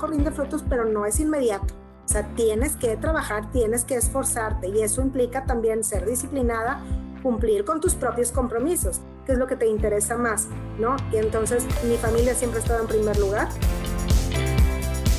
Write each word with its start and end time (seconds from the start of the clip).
trabajo 0.00 0.06
rinde 0.06 0.30
frutos, 0.30 0.64
pero 0.68 0.84
no 0.86 1.04
es 1.04 1.20
inmediato. 1.20 1.74
O 2.04 2.08
sea, 2.08 2.26
tienes 2.34 2.76
que 2.76 2.96
trabajar, 2.96 3.50
tienes 3.52 3.84
que 3.84 3.96
esforzarte 3.96 4.68
y 4.68 4.80
eso 4.82 5.02
implica 5.02 5.44
también 5.44 5.84
ser 5.84 6.06
disciplinada, 6.06 6.82
cumplir 7.22 7.64
con 7.64 7.80
tus 7.80 7.94
propios 7.94 8.32
compromisos, 8.32 9.00
que 9.26 9.32
es 9.32 9.38
lo 9.38 9.46
que 9.46 9.56
te 9.56 9.66
interesa 9.66 10.16
más, 10.16 10.48
¿no? 10.78 10.96
Y 11.12 11.18
entonces 11.18 11.64
mi 11.84 11.96
familia 11.96 12.34
siempre 12.34 12.60
ha 12.60 12.62
estado 12.62 12.80
en 12.80 12.88
primer 12.88 13.18
lugar. 13.18 13.48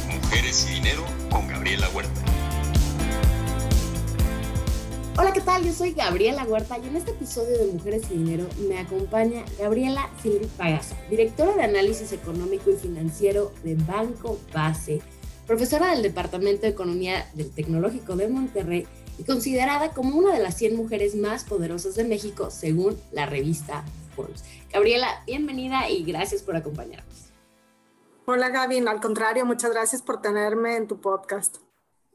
Mujeres 0.09 0.67
y 0.70 0.73
dinero 0.75 1.04
con 1.29 1.48
Gabriela 1.48 1.88
Huerta. 1.93 2.20
Hola, 5.18 5.34
¿qué 5.34 5.41
tal? 5.41 5.62
Yo 5.66 5.73
soy 5.73 5.91
Gabriela 5.91 6.46
Huerta 6.46 6.77
y 6.80 6.88
en 6.88 6.96
este 6.96 7.12
episodio 7.12 7.57
de 7.57 7.73
Mujeres 7.73 8.04
y 8.09 8.14
Dinero 8.14 8.46
me 8.70 8.80
acompaña 8.80 9.44
Gabriela 9.59 10.09
Silvi 10.22 10.45
Pagaza, 10.58 10.95
directora 11.09 11.54
de 11.54 11.63
Análisis 11.63 12.13
Económico 12.13 12.72
y 12.72 12.76
Financiero 12.76 13.52
de 13.62 13.76
Banco 13.76 14.40
Base, 14.54 15.02
profesora 15.45 15.91
del 15.91 16.02
Departamento 16.02 16.62
de 16.62 16.70
Economía 16.70 17.30
del 17.34 17.52
Tecnológico 17.52 18.16
de 18.16 18.30
Monterrey 18.30 18.88
y 19.18 19.26
considerada 19.26 19.91
como 19.91 20.16
una 20.16 20.34
de 20.34 20.41
las 20.41 20.55
100 20.55 20.77
mujeres 20.77 21.13
más 21.16 21.43
poderosas 21.43 21.96
de 21.96 22.05
México 22.05 22.49
según 22.49 22.98
la 23.12 23.26
revista 23.26 23.84
Forbes. 24.16 24.46
Gabriela, 24.71 25.23
bienvenida 25.27 25.90
y 25.90 26.05
gracias 26.05 26.41
por 26.41 26.55
acompañarnos. 26.55 27.34
Hola 28.26 28.48
Gaby, 28.48 28.88
al 28.88 29.02
contrario, 29.02 29.46
muchas 29.46 29.71
gracias 29.71 30.02
por 30.02 30.21
tenerme 30.21 30.77
en 30.77 30.88
tu 30.88 31.02
podcast. 31.02 31.57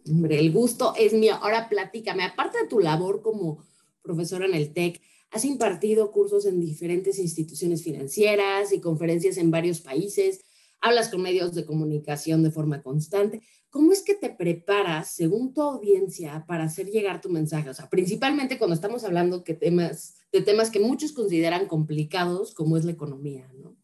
Hombre, 0.08 0.38
el 0.38 0.52
gusto 0.52 0.94
es 0.96 1.12
mío. 1.12 1.34
Ahora 1.34 1.68
platícame, 1.68 2.24
aparte 2.24 2.62
de 2.62 2.68
tu 2.68 2.78
labor 2.78 3.22
como 3.22 3.64
profesora 4.02 4.46
en 4.46 4.54
el 4.54 4.72
TEC, 4.72 5.00
has 5.32 5.44
impartido 5.44 6.12
cursos 6.12 6.46
en 6.46 6.60
diferentes 6.60 7.18
instituciones 7.18 7.82
financieras 7.82 8.72
y 8.72 8.80
conferencias 8.80 9.36
en 9.36 9.50
varios 9.50 9.80
países, 9.80 10.44
hablas 10.80 11.08
con 11.08 11.22
medios 11.22 11.54
de 11.54 11.66
comunicación 11.66 12.42
de 12.44 12.52
forma 12.52 12.82
constante. 12.82 13.42
¿Cómo 13.68 13.92
es 13.92 14.02
que 14.02 14.14
te 14.14 14.30
preparas, 14.30 15.10
según 15.10 15.52
tu 15.52 15.60
audiencia, 15.60 16.44
para 16.46 16.64
hacer 16.64 16.86
llegar 16.86 17.20
tu 17.20 17.28
mensaje? 17.28 17.68
O 17.68 17.74
sea, 17.74 17.90
principalmente 17.90 18.58
cuando 18.58 18.74
estamos 18.74 19.02
hablando 19.04 19.40
de 19.40 20.40
temas 20.40 20.70
que 20.70 20.80
muchos 20.80 21.12
consideran 21.12 21.66
complicados, 21.66 22.54
como 22.54 22.76
es 22.76 22.84
la 22.84 22.92
economía, 22.92 23.50
¿no? 23.54 23.76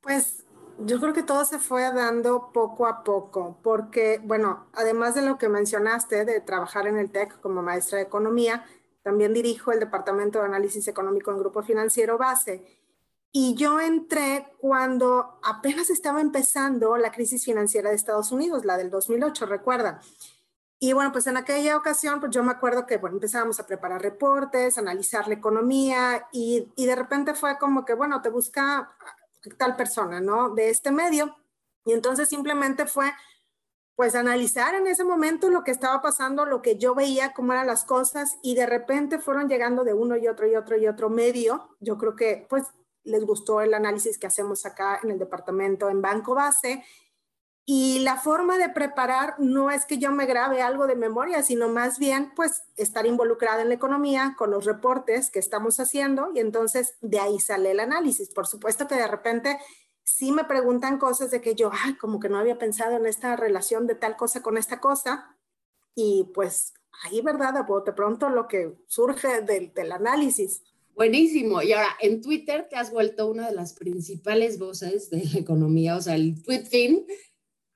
Pues 0.00 0.44
yo 0.78 1.00
creo 1.00 1.12
que 1.12 1.22
todo 1.22 1.44
se 1.44 1.58
fue 1.58 1.82
dando 1.92 2.50
poco 2.52 2.86
a 2.86 3.02
poco, 3.02 3.58
porque, 3.62 4.20
bueno, 4.22 4.66
además 4.74 5.14
de 5.14 5.22
lo 5.22 5.38
que 5.38 5.48
mencionaste 5.48 6.24
de 6.24 6.40
trabajar 6.40 6.86
en 6.86 6.98
el 6.98 7.10
TEC 7.10 7.40
como 7.40 7.62
maestra 7.62 7.98
de 7.98 8.04
economía, 8.04 8.64
también 9.02 9.32
dirijo 9.32 9.72
el 9.72 9.80
Departamento 9.80 10.40
de 10.40 10.46
Análisis 10.46 10.88
Económico 10.88 11.30
en 11.30 11.38
Grupo 11.38 11.62
Financiero 11.62 12.18
Base. 12.18 12.66
Y 13.32 13.54
yo 13.54 13.80
entré 13.80 14.52
cuando 14.58 15.38
apenas 15.42 15.90
estaba 15.90 16.20
empezando 16.20 16.96
la 16.96 17.12
crisis 17.12 17.44
financiera 17.44 17.90
de 17.90 17.96
Estados 17.96 18.32
Unidos, 18.32 18.64
la 18.64 18.76
del 18.76 18.90
2008, 18.90 19.46
recuerda. 19.46 20.00
Y 20.78 20.92
bueno, 20.92 21.10
pues 21.10 21.26
en 21.26 21.36
aquella 21.36 21.76
ocasión, 21.76 22.20
pues 22.20 22.32
yo 22.32 22.42
me 22.42 22.52
acuerdo 22.52 22.86
que, 22.86 22.98
bueno, 22.98 23.16
empezábamos 23.16 23.58
a 23.60 23.66
preparar 23.66 24.02
reportes, 24.02 24.76
analizar 24.76 25.26
la 25.26 25.34
economía 25.34 26.26
y, 26.32 26.72
y 26.76 26.86
de 26.86 26.96
repente 26.96 27.34
fue 27.34 27.58
como 27.58 27.84
que, 27.84 27.94
bueno, 27.94 28.20
te 28.20 28.28
busca 28.28 28.94
tal 29.50 29.76
persona, 29.76 30.20
¿no? 30.20 30.50
De 30.50 30.70
este 30.70 30.90
medio. 30.90 31.36
Y 31.84 31.92
entonces 31.92 32.28
simplemente 32.28 32.86
fue, 32.86 33.12
pues, 33.94 34.14
analizar 34.14 34.74
en 34.74 34.86
ese 34.86 35.04
momento 35.04 35.48
lo 35.50 35.62
que 35.64 35.70
estaba 35.70 36.02
pasando, 36.02 36.44
lo 36.44 36.62
que 36.62 36.76
yo 36.76 36.94
veía, 36.94 37.32
cómo 37.32 37.52
eran 37.52 37.66
las 37.66 37.84
cosas, 37.84 38.38
y 38.42 38.54
de 38.54 38.66
repente 38.66 39.18
fueron 39.18 39.48
llegando 39.48 39.84
de 39.84 39.94
uno 39.94 40.16
y 40.16 40.26
otro 40.28 40.46
y 40.46 40.56
otro 40.56 40.76
y 40.76 40.86
otro 40.86 41.10
medio. 41.10 41.76
Yo 41.80 41.96
creo 41.96 42.16
que, 42.16 42.46
pues, 42.48 42.64
les 43.04 43.24
gustó 43.24 43.60
el 43.60 43.72
análisis 43.72 44.18
que 44.18 44.26
hacemos 44.26 44.66
acá 44.66 44.98
en 45.02 45.12
el 45.12 45.18
departamento 45.18 45.88
en 45.88 46.02
Banco 46.02 46.34
Base 46.34 46.84
y 47.68 47.98
la 47.98 48.16
forma 48.16 48.58
de 48.58 48.68
preparar 48.68 49.34
no 49.40 49.72
es 49.72 49.86
que 49.86 49.98
yo 49.98 50.12
me 50.12 50.26
grabe 50.26 50.62
algo 50.62 50.86
de 50.86 50.94
memoria, 50.94 51.42
sino 51.42 51.68
más 51.68 51.98
bien 51.98 52.32
pues 52.36 52.62
estar 52.76 53.06
involucrada 53.06 53.62
en 53.62 53.68
la 53.68 53.74
economía 53.74 54.36
con 54.38 54.52
los 54.52 54.64
reportes 54.64 55.30
que 55.30 55.40
estamos 55.40 55.80
haciendo 55.80 56.30
y 56.32 56.38
entonces 56.38 56.94
de 57.00 57.18
ahí 57.18 57.40
sale 57.40 57.72
el 57.72 57.80
análisis. 57.80 58.28
Por 58.28 58.46
supuesto 58.46 58.86
que 58.86 58.94
de 58.94 59.08
repente 59.08 59.58
sí 60.04 60.30
me 60.30 60.44
preguntan 60.44 60.98
cosas 60.98 61.32
de 61.32 61.40
que 61.40 61.56
yo, 61.56 61.72
ay, 61.72 61.96
como 61.96 62.20
que 62.20 62.28
no 62.28 62.38
había 62.38 62.56
pensado 62.56 62.96
en 62.96 63.04
esta 63.04 63.34
relación 63.34 63.88
de 63.88 63.96
tal 63.96 64.16
cosa 64.16 64.42
con 64.42 64.56
esta 64.56 64.78
cosa 64.78 65.36
y 65.96 66.30
pues 66.34 66.72
ahí, 67.02 67.20
¿verdad? 67.20 67.52
De 67.52 67.92
pronto 67.92 68.28
lo 68.28 68.46
que 68.46 68.76
surge 68.86 69.40
del, 69.42 69.74
del 69.74 69.90
análisis. 69.90 70.62
Buenísimo. 70.94 71.60
Y 71.62 71.72
ahora, 71.72 71.96
en 72.00 72.22
Twitter 72.22 72.68
te 72.70 72.76
has 72.76 72.92
vuelto 72.92 73.28
una 73.28 73.48
de 73.48 73.54
las 73.56 73.72
principales 73.72 74.56
voces 74.56 75.10
de 75.10 75.24
la 75.24 75.40
economía, 75.40 75.96
o 75.96 76.00
sea, 76.00 76.14
el 76.14 76.40
tweet 76.44 76.68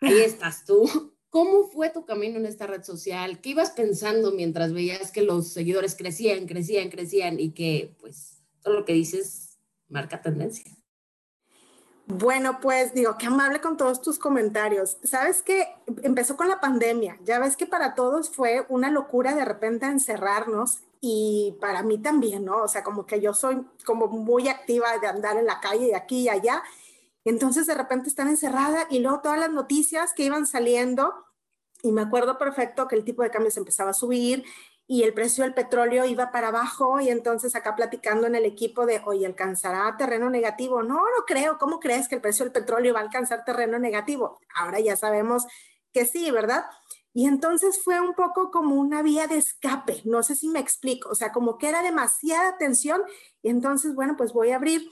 ahí 0.01 0.21
estás 0.21 0.65
tú. 0.65 1.13
¿Cómo 1.31 1.69
fue 1.69 1.91
tu 1.91 2.05
camino 2.05 2.39
en 2.39 2.47
esta 2.47 2.67
red 2.67 2.83
social? 2.83 3.41
¿Qué 3.41 3.51
ibas 3.51 3.71
pensando 3.71 4.33
mientras 4.33 4.73
veías 4.73 5.13
que 5.13 5.23
los 5.23 5.53
seguidores 5.53 5.95
crecían, 5.95 6.47
crecían, 6.47 6.91
crecían 6.91 7.39
y 7.39 7.53
que 7.53 7.95
pues 8.01 8.43
todo 8.63 8.75
lo 8.75 8.85
que 8.85 8.95
dices 8.95 9.59
marca 9.89 10.21
tendencia? 10.21 10.77
Bueno, 12.07 12.59
pues 12.61 12.93
digo, 12.93 13.17
qué 13.17 13.27
amable 13.27 13.61
con 13.61 13.77
todos 13.77 14.03
tus 14.03 14.19
comentarios. 14.19 14.99
Sabes 15.05 15.43
que 15.43 15.69
empezó 16.03 16.37
con 16.37 16.49
la 16.49 16.59
pandemia. 16.59 17.17
Ya 17.25 17.39
ves 17.39 17.57
que 17.57 17.67
para 17.67 17.95
todos 17.95 18.31
fue 18.31 18.67
una 18.69 18.91
locura 18.91 19.33
de 19.37 19.45
repente 19.45 19.87
encerrarnos 19.87 20.81
y 21.01 21.57
para 21.61 21.85
mí 21.85 21.99
también, 21.99 22.45
¿no? 22.45 22.65
O 22.65 22.69
sea, 22.69 22.83
como 22.83 23.07
que 23.07 23.21
yo 23.21 23.33
soy 23.33 23.65
como 23.87 24.09
muy 24.09 24.49
activa 24.49 24.99
de 24.99 25.07
andar 25.07 25.37
en 25.37 25.47
la 25.47 25.61
calle 25.61 25.87
de 25.87 25.95
aquí 25.95 26.23
y 26.23 26.29
allá 26.29 26.65
entonces 27.25 27.67
de 27.67 27.75
repente 27.75 28.09
están 28.09 28.29
encerrada 28.29 28.87
y 28.91 29.01
luego 29.01 29.21
todas 29.21 29.39
las 29.39 29.51
noticias 29.51 30.13
que 30.15 30.25
iban 30.25 30.47
saliendo, 30.47 31.13
y 31.83 31.93
me 31.93 32.03
acuerdo 32.03 32.39
perfecto 32.39 32.89
que 32.89 32.97
el 32.97 33.05
tipo 33.05 33.23
de 33.23 33.31
cambio 33.31 33.51
se 33.51 33.61
empezaba 33.61 33.91
a 33.91 33.95
subir 33.95 34.45
y 34.87 35.05
el 35.05 35.15
precio 35.15 35.45
del 35.45 35.55
petróleo 35.55 36.05
iba 36.05 36.33
para 36.33 36.49
abajo 36.49 37.01
y 37.01 37.11
entonces 37.11 37.55
acá 37.55 37.77
platicando 37.77 38.27
en 38.27 38.35
el 38.35 38.45
equipo 38.45 38.87
de, 38.87 39.01
oye, 39.05 39.25
¿alcanzará 39.25 39.97
terreno 39.97 40.31
negativo? 40.31 40.83
No, 40.83 40.97
no 40.97 41.25
creo, 41.27 41.59
¿cómo 41.59 41.79
crees 41.79 42.09
que 42.09 42.17
el 42.17 42.21
precio 42.21 42.45
del 42.45 42.53
petróleo 42.53 42.93
va 42.93 43.01
a 43.01 43.05
alcanzar 43.05 43.45
terreno 43.45 43.79
negativo? 43.79 44.41
Ahora 44.55 44.81
ya 44.81 44.97
sabemos 44.97 45.47
que 45.93 46.07
sí, 46.07 46.31
¿verdad? 46.31 46.67
Y 47.13 47.27
entonces 47.27 47.81
fue 47.83 48.01
un 48.01 48.15
poco 48.15 48.51
como 48.51 48.75
una 48.75 49.03
vía 49.03 49.27
de 49.27 49.37
escape, 49.37 50.03
no 50.05 50.23
sé 50.23 50.35
si 50.35 50.49
me 50.49 50.61
explico, 50.61 51.09
o 51.09 51.15
sea, 51.15 51.33
como 51.33 51.57
que 51.57 51.69
era 51.69 51.83
demasiada 51.83 52.59
tensión 52.59 53.03
y 53.43 53.51
entonces, 53.51 53.95
bueno, 53.95 54.17
pues 54.17 54.33
voy 54.33 54.51
a 54.51 54.57
abrir 54.57 54.91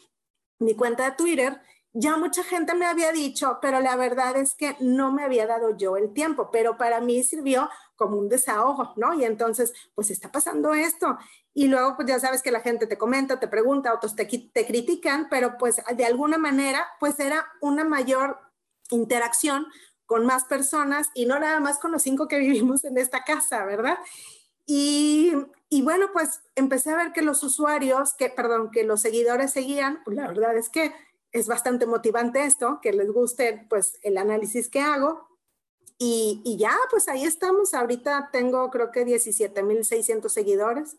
mi 0.58 0.74
cuenta 0.74 1.04
de 1.10 1.16
Twitter 1.16 1.60
ya 2.00 2.16
mucha 2.16 2.44
gente 2.44 2.74
me 2.74 2.86
había 2.86 3.10
dicho, 3.10 3.58
pero 3.60 3.80
la 3.80 3.96
verdad 3.96 4.36
es 4.36 4.54
que 4.54 4.76
no 4.78 5.12
me 5.12 5.24
había 5.24 5.48
dado 5.48 5.76
yo 5.76 5.96
el 5.96 6.12
tiempo, 6.12 6.50
pero 6.52 6.76
para 6.76 7.00
mí 7.00 7.24
sirvió 7.24 7.68
como 7.96 8.16
un 8.16 8.28
desahogo, 8.28 8.92
¿no? 8.94 9.14
Y 9.14 9.24
entonces, 9.24 9.72
pues 9.96 10.10
está 10.10 10.30
pasando 10.30 10.74
esto. 10.74 11.18
Y 11.54 11.66
luego, 11.66 11.96
pues 11.96 12.06
ya 12.06 12.20
sabes 12.20 12.40
que 12.40 12.52
la 12.52 12.60
gente 12.60 12.86
te 12.86 12.96
comenta, 12.96 13.40
te 13.40 13.48
pregunta, 13.48 13.92
otros 13.92 14.14
te, 14.14 14.26
te 14.26 14.64
critican, 14.64 15.26
pero 15.28 15.58
pues 15.58 15.82
de 15.92 16.04
alguna 16.04 16.38
manera, 16.38 16.86
pues 17.00 17.18
era 17.18 17.44
una 17.60 17.82
mayor 17.84 18.38
interacción 18.90 19.66
con 20.06 20.24
más 20.24 20.44
personas 20.44 21.10
y 21.14 21.26
no 21.26 21.40
nada 21.40 21.58
más 21.58 21.78
con 21.78 21.90
los 21.90 22.02
cinco 22.02 22.28
que 22.28 22.38
vivimos 22.38 22.84
en 22.84 22.96
esta 22.96 23.24
casa, 23.24 23.64
¿verdad? 23.64 23.98
Y, 24.66 25.32
y, 25.68 25.82
bueno, 25.82 26.10
pues 26.12 26.42
empecé 26.54 26.90
a 26.92 26.96
ver 26.96 27.12
que 27.12 27.22
los 27.22 27.42
usuarios, 27.42 28.14
que, 28.14 28.28
perdón, 28.30 28.70
que 28.70 28.84
los 28.84 29.00
seguidores 29.00 29.50
seguían, 29.50 30.00
pues 30.04 30.16
la 30.16 30.28
verdad 30.28 30.56
es 30.56 30.68
que 30.68 30.92
es 31.32 31.46
bastante 31.46 31.86
motivante 31.86 32.44
esto, 32.44 32.80
que 32.82 32.92
les 32.92 33.10
guste 33.10 33.66
pues 33.68 33.98
el 34.02 34.18
análisis 34.18 34.68
que 34.68 34.80
hago. 34.80 35.28
Y, 35.98 36.42
y 36.44 36.56
ya, 36.56 36.76
pues 36.90 37.08
ahí 37.08 37.24
estamos. 37.24 37.74
Ahorita 37.74 38.30
tengo 38.32 38.70
creo 38.70 38.90
que 38.90 39.04
17.600 39.04 40.28
seguidores. 40.28 40.96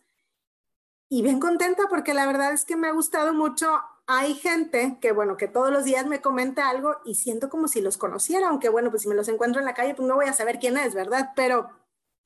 Y 1.08 1.22
bien 1.22 1.40
contenta 1.40 1.88
porque 1.88 2.14
la 2.14 2.26
verdad 2.26 2.52
es 2.52 2.64
que 2.64 2.76
me 2.76 2.86
ha 2.86 2.92
gustado 2.92 3.34
mucho. 3.34 3.80
Hay 4.06 4.34
gente 4.34 4.98
que, 5.00 5.12
bueno, 5.12 5.36
que 5.36 5.48
todos 5.48 5.72
los 5.72 5.84
días 5.84 6.06
me 6.06 6.20
comenta 6.20 6.68
algo 6.68 6.96
y 7.04 7.16
siento 7.16 7.48
como 7.48 7.66
si 7.66 7.80
los 7.80 7.96
conociera, 7.96 8.48
aunque 8.48 8.68
bueno, 8.68 8.90
pues 8.90 9.02
si 9.02 9.08
me 9.08 9.14
los 9.16 9.28
encuentro 9.28 9.60
en 9.60 9.66
la 9.66 9.74
calle, 9.74 9.94
pues 9.94 10.06
no 10.06 10.14
voy 10.14 10.26
a 10.26 10.32
saber 10.32 10.58
quién 10.58 10.76
es, 10.76 10.94
¿verdad? 10.94 11.30
Pero, 11.34 11.70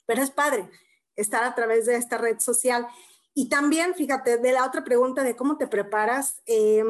pero 0.07 0.23
es 0.23 0.31
padre 0.31 0.69
estar 1.17 1.45
a 1.45 1.55
través 1.55 1.87
de 1.87 1.97
esta 1.97 2.19
red 2.19 2.41
social. 2.41 2.87
Y 3.33 3.49
también, 3.49 3.95
fíjate, 3.95 4.39
de 4.39 4.53
la 4.53 4.67
otra 4.67 4.85
pregunta 4.85 5.23
de 5.23 5.35
cómo 5.35 5.57
te 5.57 5.67
preparas, 5.67 6.43
eh, 6.47 6.85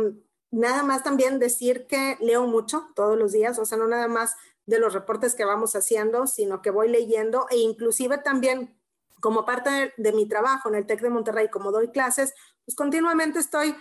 nada 0.55 0.83
más 0.83 1.03
también 1.03 1.39
decir 1.39 1.87
que 1.87 2.17
leo 2.21 2.47
mucho 2.47 2.87
todos 2.95 3.19
los 3.19 3.33
días, 3.33 3.59
o 3.59 3.65
sea, 3.65 3.77
no 3.77 3.89
nada 3.89 4.09
más 4.09 4.37
de 4.67 4.79
los 4.79 4.95
reportes 4.95 5.35
que 5.35 5.45
vamos 5.45 5.75
haciendo, 5.75 6.27
sino 6.27 6.63
que 6.63 6.71
voy 6.71 6.89
leyendo 6.89 7.47
e 7.51 7.59
inclusive 7.59 8.19
también 8.19 8.79
como 9.21 9.45
parte 9.45 9.93
de, 9.97 10.13
mi 10.13 10.29
trabajo 10.29 10.69
en 10.69 10.77
el 10.77 10.87
TEC 10.87 11.01
de 11.01 11.11
Monterrey, 11.11 11.49
como 11.49 11.73
doy 11.73 11.89
clases, 11.89 12.35
pues 12.65 12.77
continuamente 12.77 13.39
estoy 13.39 13.75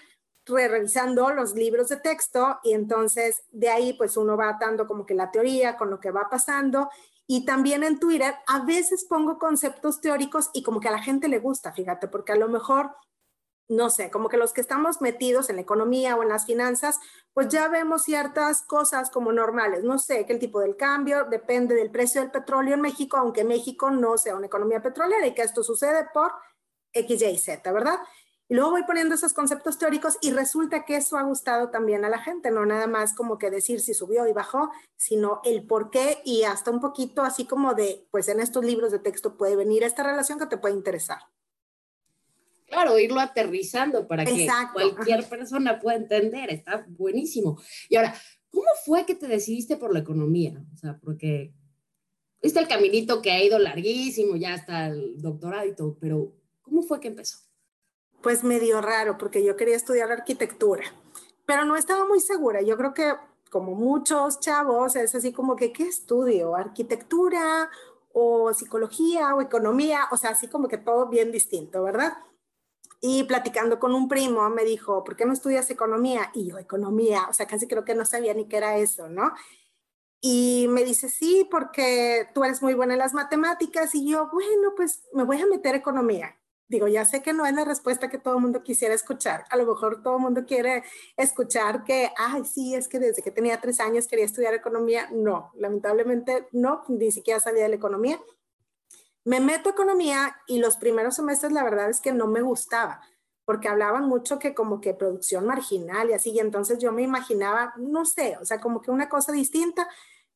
revisando 0.45 1.29
los 1.31 1.53
libros 1.53 1.89
de 1.89 1.97
texto 1.97 2.59
y 2.63 2.73
entonces 2.73 3.43
de 3.51 3.69
ahí 3.69 3.93
pues 3.93 4.17
uno 4.17 4.35
va 4.35 4.49
atando 4.49 4.87
como 4.87 5.05
que 5.05 5.13
la 5.13 5.31
teoría 5.31 5.77
con 5.77 5.89
lo 5.89 5.99
que 5.99 6.11
va 6.11 6.27
pasando 6.29 6.89
y 7.27 7.45
también 7.45 7.83
en 7.83 7.99
Twitter 7.99 8.35
a 8.47 8.65
veces 8.65 9.05
pongo 9.07 9.37
conceptos 9.37 10.01
teóricos 10.01 10.49
y 10.53 10.63
como 10.63 10.79
que 10.79 10.89
a 10.89 10.91
la 10.91 11.01
gente 11.01 11.29
le 11.29 11.39
gusta, 11.39 11.71
fíjate, 11.71 12.07
porque 12.07 12.33
a 12.33 12.37
lo 12.37 12.49
mejor 12.49 12.91
no 13.75 13.89
sé, 13.89 14.09
como 14.11 14.29
que 14.29 14.37
los 14.37 14.53
que 14.53 14.61
estamos 14.61 15.01
metidos 15.01 15.49
en 15.49 15.57
la 15.57 15.61
economía 15.61 16.15
o 16.15 16.23
en 16.23 16.29
las 16.29 16.45
finanzas, 16.45 16.99
pues 17.33 17.47
ya 17.49 17.67
vemos 17.67 18.03
ciertas 18.03 18.61
cosas 18.61 19.09
como 19.09 19.31
normales. 19.31 19.83
No 19.83 19.99
sé, 19.99 20.25
que 20.25 20.33
el 20.33 20.39
tipo 20.39 20.59
del 20.59 20.75
cambio 20.75 21.25
depende 21.25 21.75
del 21.75 21.91
precio 21.91 22.21
del 22.21 22.31
petróleo 22.31 22.75
en 22.75 22.81
México, 22.81 23.17
aunque 23.17 23.43
México 23.43 23.89
no 23.91 24.17
sea 24.17 24.35
una 24.35 24.47
economía 24.47 24.81
petrolera 24.81 25.25
y 25.27 25.33
que 25.33 25.41
esto 25.41 25.63
sucede 25.63 26.07
por 26.13 26.31
X, 26.93 27.21
Y, 27.21 27.37
Z, 27.37 27.71
¿verdad? 27.71 27.99
Y 28.49 28.55
luego 28.55 28.71
voy 28.71 28.83
poniendo 28.83 29.15
esos 29.15 29.33
conceptos 29.33 29.77
teóricos 29.77 30.17
y 30.21 30.31
resulta 30.31 30.85
que 30.85 30.97
eso 30.97 31.17
ha 31.17 31.23
gustado 31.23 31.69
también 31.69 32.05
a 32.05 32.09
la 32.09 32.19
gente, 32.19 32.51
no 32.51 32.65
nada 32.65 32.87
más 32.87 33.15
como 33.15 33.37
que 33.37 33.49
decir 33.49 33.79
si 33.79 33.93
subió 33.93 34.27
y 34.27 34.33
bajó, 34.33 34.69
sino 34.95 35.41
el 35.43 35.65
por 35.65 35.89
qué 35.89 36.21
y 36.25 36.43
hasta 36.43 36.69
un 36.69 36.81
poquito 36.81 37.23
así 37.23 37.47
como 37.47 37.73
de, 37.73 38.07
pues 38.11 38.27
en 38.27 38.39
estos 38.39 38.63
libros 38.63 38.91
de 38.91 38.99
texto 38.99 39.37
puede 39.37 39.55
venir 39.55 39.83
esta 39.83 40.03
relación 40.03 40.37
que 40.37 40.45
te 40.45 40.57
puede 40.57 40.75
interesar. 40.75 41.19
Claro, 42.73 42.97
irlo 42.97 43.19
aterrizando 43.19 44.07
para 44.07 44.25
que 44.25 44.47
cualquier 44.73 45.29
persona 45.29 45.79
pueda 45.79 45.97
entender, 45.97 46.49
está 46.49 46.83
buenísimo. 46.89 47.61
Y 47.87 47.97
ahora, 47.97 48.15
¿cómo 48.49 48.67
fue 48.83 49.05
que 49.05 49.13
te 49.13 49.27
decidiste 49.27 49.77
por 49.77 49.93
la 49.93 49.99
economía? 49.99 50.59
O 50.73 50.77
sea, 50.77 50.97
porque 50.99 51.53
viste 52.41 52.59
el 52.59 52.67
caminito 52.67 53.21
que 53.21 53.31
ha 53.31 53.43
ido 53.43 53.59
larguísimo, 53.59 54.35
ya 54.37 54.55
hasta 54.55 54.87
el 54.87 55.21
doctorado 55.21 55.67
y 55.67 55.75
todo, 55.75 55.97
pero 55.99 56.33
¿cómo 56.63 56.81
fue 56.81 56.99
que 56.99 57.09
empezó? 57.09 57.37
Pues 58.23 58.43
medio 58.43 58.81
raro, 58.81 59.19
porque 59.19 59.45
yo 59.45 59.55
quería 59.55 59.75
estudiar 59.75 60.11
arquitectura, 60.11 60.83
pero 61.45 61.65
no 61.65 61.75
estaba 61.75 62.07
muy 62.07 62.21
segura. 62.21 62.63
Yo 62.63 62.75
creo 62.75 62.93
que 62.95 63.13
como 63.51 63.75
muchos 63.75 64.39
chavos, 64.39 64.95
es 64.95 65.13
así 65.13 65.31
como 65.31 65.55
que, 65.55 65.71
¿qué 65.71 65.83
estudio? 65.83 66.55
¿Arquitectura 66.55 67.69
o 68.11 68.51
psicología 68.51 69.35
o 69.35 69.41
economía? 69.41 70.07
O 70.11 70.17
sea, 70.17 70.31
así 70.31 70.47
como 70.47 70.67
que 70.67 70.79
todo 70.79 71.07
bien 71.07 71.31
distinto, 71.31 71.83
¿verdad? 71.83 72.13
Y 73.05 73.25
platicando 73.25 73.79
con 73.79 73.93
un 73.93 74.07
primo, 74.07 74.49
me 74.49 74.63
dijo, 74.63 75.03
¿por 75.03 75.17
qué 75.17 75.25
no 75.25 75.33
estudias 75.33 75.69
economía? 75.69 76.31
Y 76.33 76.47
yo, 76.47 76.57
economía, 76.57 77.27
o 77.29 77.33
sea, 77.33 77.45
casi 77.45 77.67
creo 77.67 77.83
que 77.83 77.95
no 77.95 78.05
sabía 78.05 78.33
ni 78.33 78.47
qué 78.47 78.55
era 78.55 78.77
eso, 78.77 79.09
¿no? 79.09 79.33
Y 80.21 80.67
me 80.69 80.85
dice, 80.85 81.09
sí, 81.09 81.45
porque 81.51 82.29
tú 82.33 82.45
eres 82.45 82.61
muy 82.61 82.75
buena 82.75 82.93
en 82.93 82.99
las 82.99 83.13
matemáticas. 83.13 83.93
Y 83.93 84.09
yo, 84.09 84.29
bueno, 84.31 84.73
pues 84.77 85.03
me 85.11 85.25
voy 85.25 85.41
a 85.41 85.45
meter 85.47 85.75
economía. 85.75 86.39
Digo, 86.69 86.87
ya 86.87 87.03
sé 87.03 87.21
que 87.21 87.33
no 87.33 87.45
es 87.45 87.53
la 87.53 87.65
respuesta 87.65 88.09
que 88.09 88.19
todo 88.19 88.35
el 88.35 88.41
mundo 88.41 88.63
quisiera 88.63 88.95
escuchar. 88.95 89.43
A 89.49 89.57
lo 89.57 89.65
mejor 89.65 90.01
todo 90.01 90.15
el 90.15 90.21
mundo 90.21 90.45
quiere 90.45 90.85
escuchar 91.17 91.83
que, 91.83 92.09
ay, 92.15 92.45
sí, 92.45 92.73
es 92.73 92.87
que 92.87 92.99
desde 92.99 93.21
que 93.21 93.31
tenía 93.31 93.59
tres 93.59 93.81
años 93.81 94.07
quería 94.07 94.23
estudiar 94.23 94.53
economía. 94.53 95.09
No, 95.11 95.51
lamentablemente 95.55 96.47
no, 96.53 96.85
ni 96.87 97.11
siquiera 97.11 97.41
sabía 97.41 97.63
de 97.63 97.69
la 97.69 97.75
economía. 97.75 98.17
Me 99.25 99.39
meto 99.39 99.69
a 99.69 99.71
economía 99.71 100.37
y 100.47 100.59
los 100.59 100.77
primeros 100.77 101.15
semestres 101.15 101.51
la 101.51 101.63
verdad 101.63 101.89
es 101.89 102.01
que 102.01 102.11
no 102.11 102.27
me 102.27 102.41
gustaba, 102.41 103.01
porque 103.45 103.69
hablaban 103.69 104.07
mucho 104.07 104.39
que 104.39 104.53
como 104.53 104.81
que 104.81 104.93
producción 104.93 105.45
marginal 105.45 106.09
y 106.09 106.13
así, 106.13 106.31
y 106.31 106.39
entonces 106.39 106.79
yo 106.79 106.91
me 106.91 107.03
imaginaba, 107.03 107.73
no 107.77 108.05
sé, 108.05 108.37
o 108.41 108.45
sea, 108.45 108.59
como 108.59 108.81
que 108.81 108.91
una 108.91 109.09
cosa 109.09 109.31
distinta, 109.31 109.87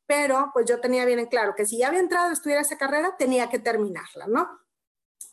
pero 0.06 0.52
pues 0.54 0.66
yo 0.66 0.80
tenía 0.80 1.06
bien 1.06 1.20
en 1.20 1.28
claro 1.28 1.54
que 1.54 1.66
si 1.66 1.80
ya 1.80 1.90
había 1.90 2.00
entrado 2.00 2.30
a 2.30 2.34
estudiar 2.34 2.62
esa 2.62 2.78
carrera, 2.78 3.18
tenía 3.18 3.50
que 3.50 3.60
terminarla, 3.60 4.28
¿no? 4.28 4.50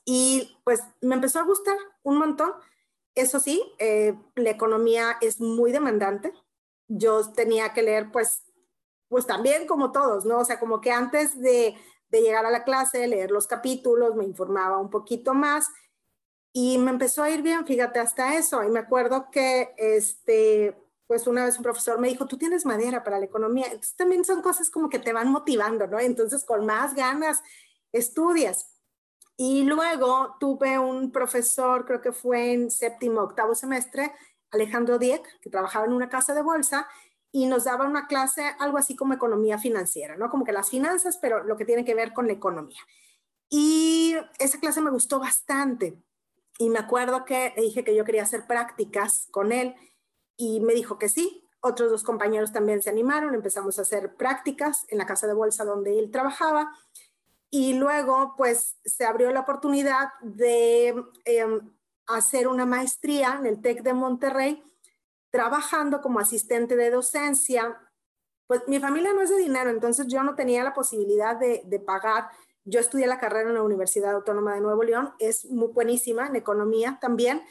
Y 0.05 0.59
pues 0.65 0.83
me 1.01 1.15
empezó 1.15 1.39
a 1.39 1.45
gustar 1.45 1.77
un 2.03 2.19
montón. 2.19 2.53
Eso 3.15 3.39
sí, 3.39 3.63
eh, 3.79 4.15
la 4.35 4.51
economía 4.51 5.17
es 5.21 5.41
muy 5.41 5.73
demandante. 5.73 6.33
Yo 6.89 7.33
tenía 7.33 7.73
que 7.73 7.83
leer 7.83 8.11
pues, 8.13 8.43
pues 9.09 9.27
también 9.27 9.67
como 9.67 9.93
todos, 9.93 10.25
¿no? 10.25 10.39
O 10.41 10.45
sea, 10.45 10.59
como 10.59 10.81
que 10.81 10.91
antes 10.91 11.41
de 11.41 11.77
de 12.15 12.23
llegar 12.23 12.47
a 12.47 12.51
la 12.51 12.63
clase, 12.63 13.09
leer 13.09 13.33
los 13.33 13.49
capítulos, 13.49 14.15
me 14.15 14.25
informaba 14.25 14.79
un 14.79 14.89
poquito 14.89 15.35
más 15.35 15.69
y 16.53 16.79
me 16.79 16.93
empezó 16.93 17.25
a 17.25 17.31
ir 17.31 17.43
bien, 17.43 17.67
fíjate, 17.67 17.99
hasta 17.99 18.37
eso. 18.37 18.63
Y 18.63 18.69
me 18.69 18.79
acuerdo 18.79 19.29
que, 19.33 19.75
este, 19.77 20.77
pues 21.09 21.27
una 21.27 21.45
vez 21.45 21.57
un 21.57 21.65
profesor 21.65 21.99
me 21.99 22.09
dijo, 22.09 22.27
tú 22.27 22.39
tienes 22.39 22.65
madera 22.65 23.03
para 23.03 23.19
la 23.19 23.25
economía. 23.25 23.67
Entonces 23.67 23.97
también 23.97 24.25
son 24.25 24.43
cosas 24.43 24.71
como 24.71 24.89
que 24.89 25.01
te 25.01 25.13
van 25.13 25.33
motivando, 25.33 25.89
¿no? 25.89 25.99
Entonces 25.99 26.45
con 26.45 26.65
más 26.65 26.95
ganas 26.95 27.43
estudias. 27.91 28.71
Y 29.37 29.65
luego 29.65 30.37
tuve 30.39 30.79
un 30.79 31.11
profesor, 31.11 31.85
creo 31.85 32.01
que 32.01 32.13
fue 32.13 32.53
en 32.53 32.71
séptimo, 32.71 33.23
octavo 33.23 33.57
semestre, 33.57 34.13
Alejandro 34.53 34.99
Dieck, 34.99 35.41
que 35.41 35.51
trabajaba 35.51 35.87
en 35.87 35.93
una 35.93 36.09
casa 36.09 36.35
de 36.35 36.43
bolsa 36.43 36.87
y 37.37 37.47
nos 37.47 37.65
daba 37.65 37.85
una 37.85 38.07
clase 38.07 38.55
algo 38.61 38.79
así 38.79 38.95
como 38.95 39.13
economía 39.13 39.59
financiera, 39.59 40.17
¿no? 40.17 40.31
Como 40.31 40.45
que 40.45 40.53
las 40.53 40.71
finanzas, 40.71 41.19
pero 41.21 41.43
lo 41.43 41.57
que 41.57 41.65
tiene 41.65 41.85
que 41.85 41.93
ver 41.93 42.13
con 42.13 42.29
la 42.29 42.33
economía. 42.33 42.79
Y 43.51 44.15
esa 44.39 44.61
clase 44.61 44.81
me 44.81 44.93
gustó 44.93 45.19
bastante. 45.19 46.01
Y 46.61 46.71
me 46.71 46.79
acuerdo 46.79 47.25
que 47.25 47.53
le 47.57 47.63
dije 47.63 47.83
que 47.83 47.97
yo 47.97 48.05
quería 48.05 48.23
hacer 48.23 48.47
prácticas 48.47 49.27
con 49.33 49.51
él 49.51 49.75
y 50.37 50.61
me 50.61 50.75
dijo 50.75 50.97
que 50.97 51.09
sí. 51.09 51.45
Otros 51.59 51.91
dos 51.91 52.05
compañeros 52.05 52.53
también 52.53 52.81
se 52.81 52.91
animaron, 52.91 53.35
empezamos 53.35 53.81
a 53.81 53.83
hacer 53.83 54.15
prácticas 54.15 54.87
en 54.89 54.99
la 54.99 55.07
casa 55.07 55.27
de 55.27 55.35
bolsa 55.35 55.65
donde 55.65 55.99
él 55.99 56.13
trabajaba. 56.13 56.71
Y 57.51 57.75
luego, 57.75 58.35
pues, 58.37 58.77
se 58.85 59.07
abrió 59.07 59.33
la 59.33 59.41
oportunidad 59.41 60.11
de 60.23 60.95
em, 61.25 61.75
hacer 62.07 62.47
una 62.47 62.65
maestría 62.65 63.39
en 63.41 63.47
el 63.47 63.61
TEC 63.61 63.83
de 63.83 63.93
Monterrey 63.93 64.63
trabajando 65.35 66.01
como 66.01 66.21
asistente 66.21 66.77
de 66.77 66.93
docencia, 66.93 67.77
pues 68.47 68.61
mi 68.69 68.79
familia 68.79 69.13
no 69.13 69.21
es 69.21 69.31
de 69.31 69.37
dinero, 69.37 69.69
entonces 69.69 70.07
yo 70.07 70.23
no 70.23 70.37
tenía 70.37 70.63
la 70.63 70.73
posibilidad 70.73 71.37
de, 71.37 71.83
pagar. 71.85 72.29
Yo 72.65 72.79
estudié 72.79 73.09
la 73.09 73.19
carrera 73.19 73.49
en 73.49 73.57
la 73.57 73.65
Universidad 73.65 74.15
Autónoma 74.15 74.55
de 74.55 74.61
Nuevo 74.61 74.85
León, 74.85 75.13
es 75.19 75.47
muy 75.47 75.73
buenísima 75.73 76.29
en 76.29 76.37
economía 76.37 76.99
también, 77.01 77.43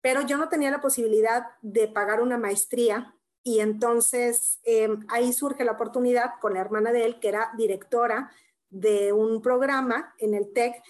pero 0.00 0.22
yo 0.22 0.36
no 0.38 0.48
tenía 0.48 0.70
la 0.70 0.80
posibilidad 0.80 1.48
de 1.62 1.88
pagar 1.88 2.20
una 2.20 2.38
maestría 2.38 3.12
y 3.42 3.58
entonces 3.58 4.60
em, 4.62 5.04
ahí 5.08 5.32
surge 5.32 5.64
la 5.64 5.72
oportunidad 5.72 6.34
con 6.40 6.54
la 6.54 6.60
hermana 6.60 6.92
de 6.92 7.06
él, 7.06 7.18
que 7.18 7.26
era 7.26 7.50
directora 7.56 8.30
de 8.70 9.12
un 9.12 9.42
programa 9.42 10.14
en 10.18 10.34
el 10.34 10.52
TEC, 10.52 10.80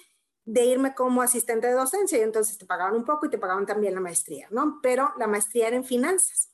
de 0.45 0.65
irme 0.65 0.95
como 0.95 1.23
asistente 1.23 1.69
de 1.69 1.75
docencia 1.75 2.19
y 2.19 2.23
entonces 2.23 2.59
te 2.59 2.67
pagaban 2.67 2.97
un 2.97 3.05
poco 3.05 3.27
y 3.27 3.31
te 3.31 3.39
pagaban 3.39 3.67
también 3.67 3.95
la 3.95 4.01
maestría, 4.01 4.49
¿no? 4.51 4.81
Pero 4.83 5.13
la 5.19 5.27
maestría 5.27 5.69
era 5.69 5.77
en 5.77 5.85
finanzas. 5.85 6.51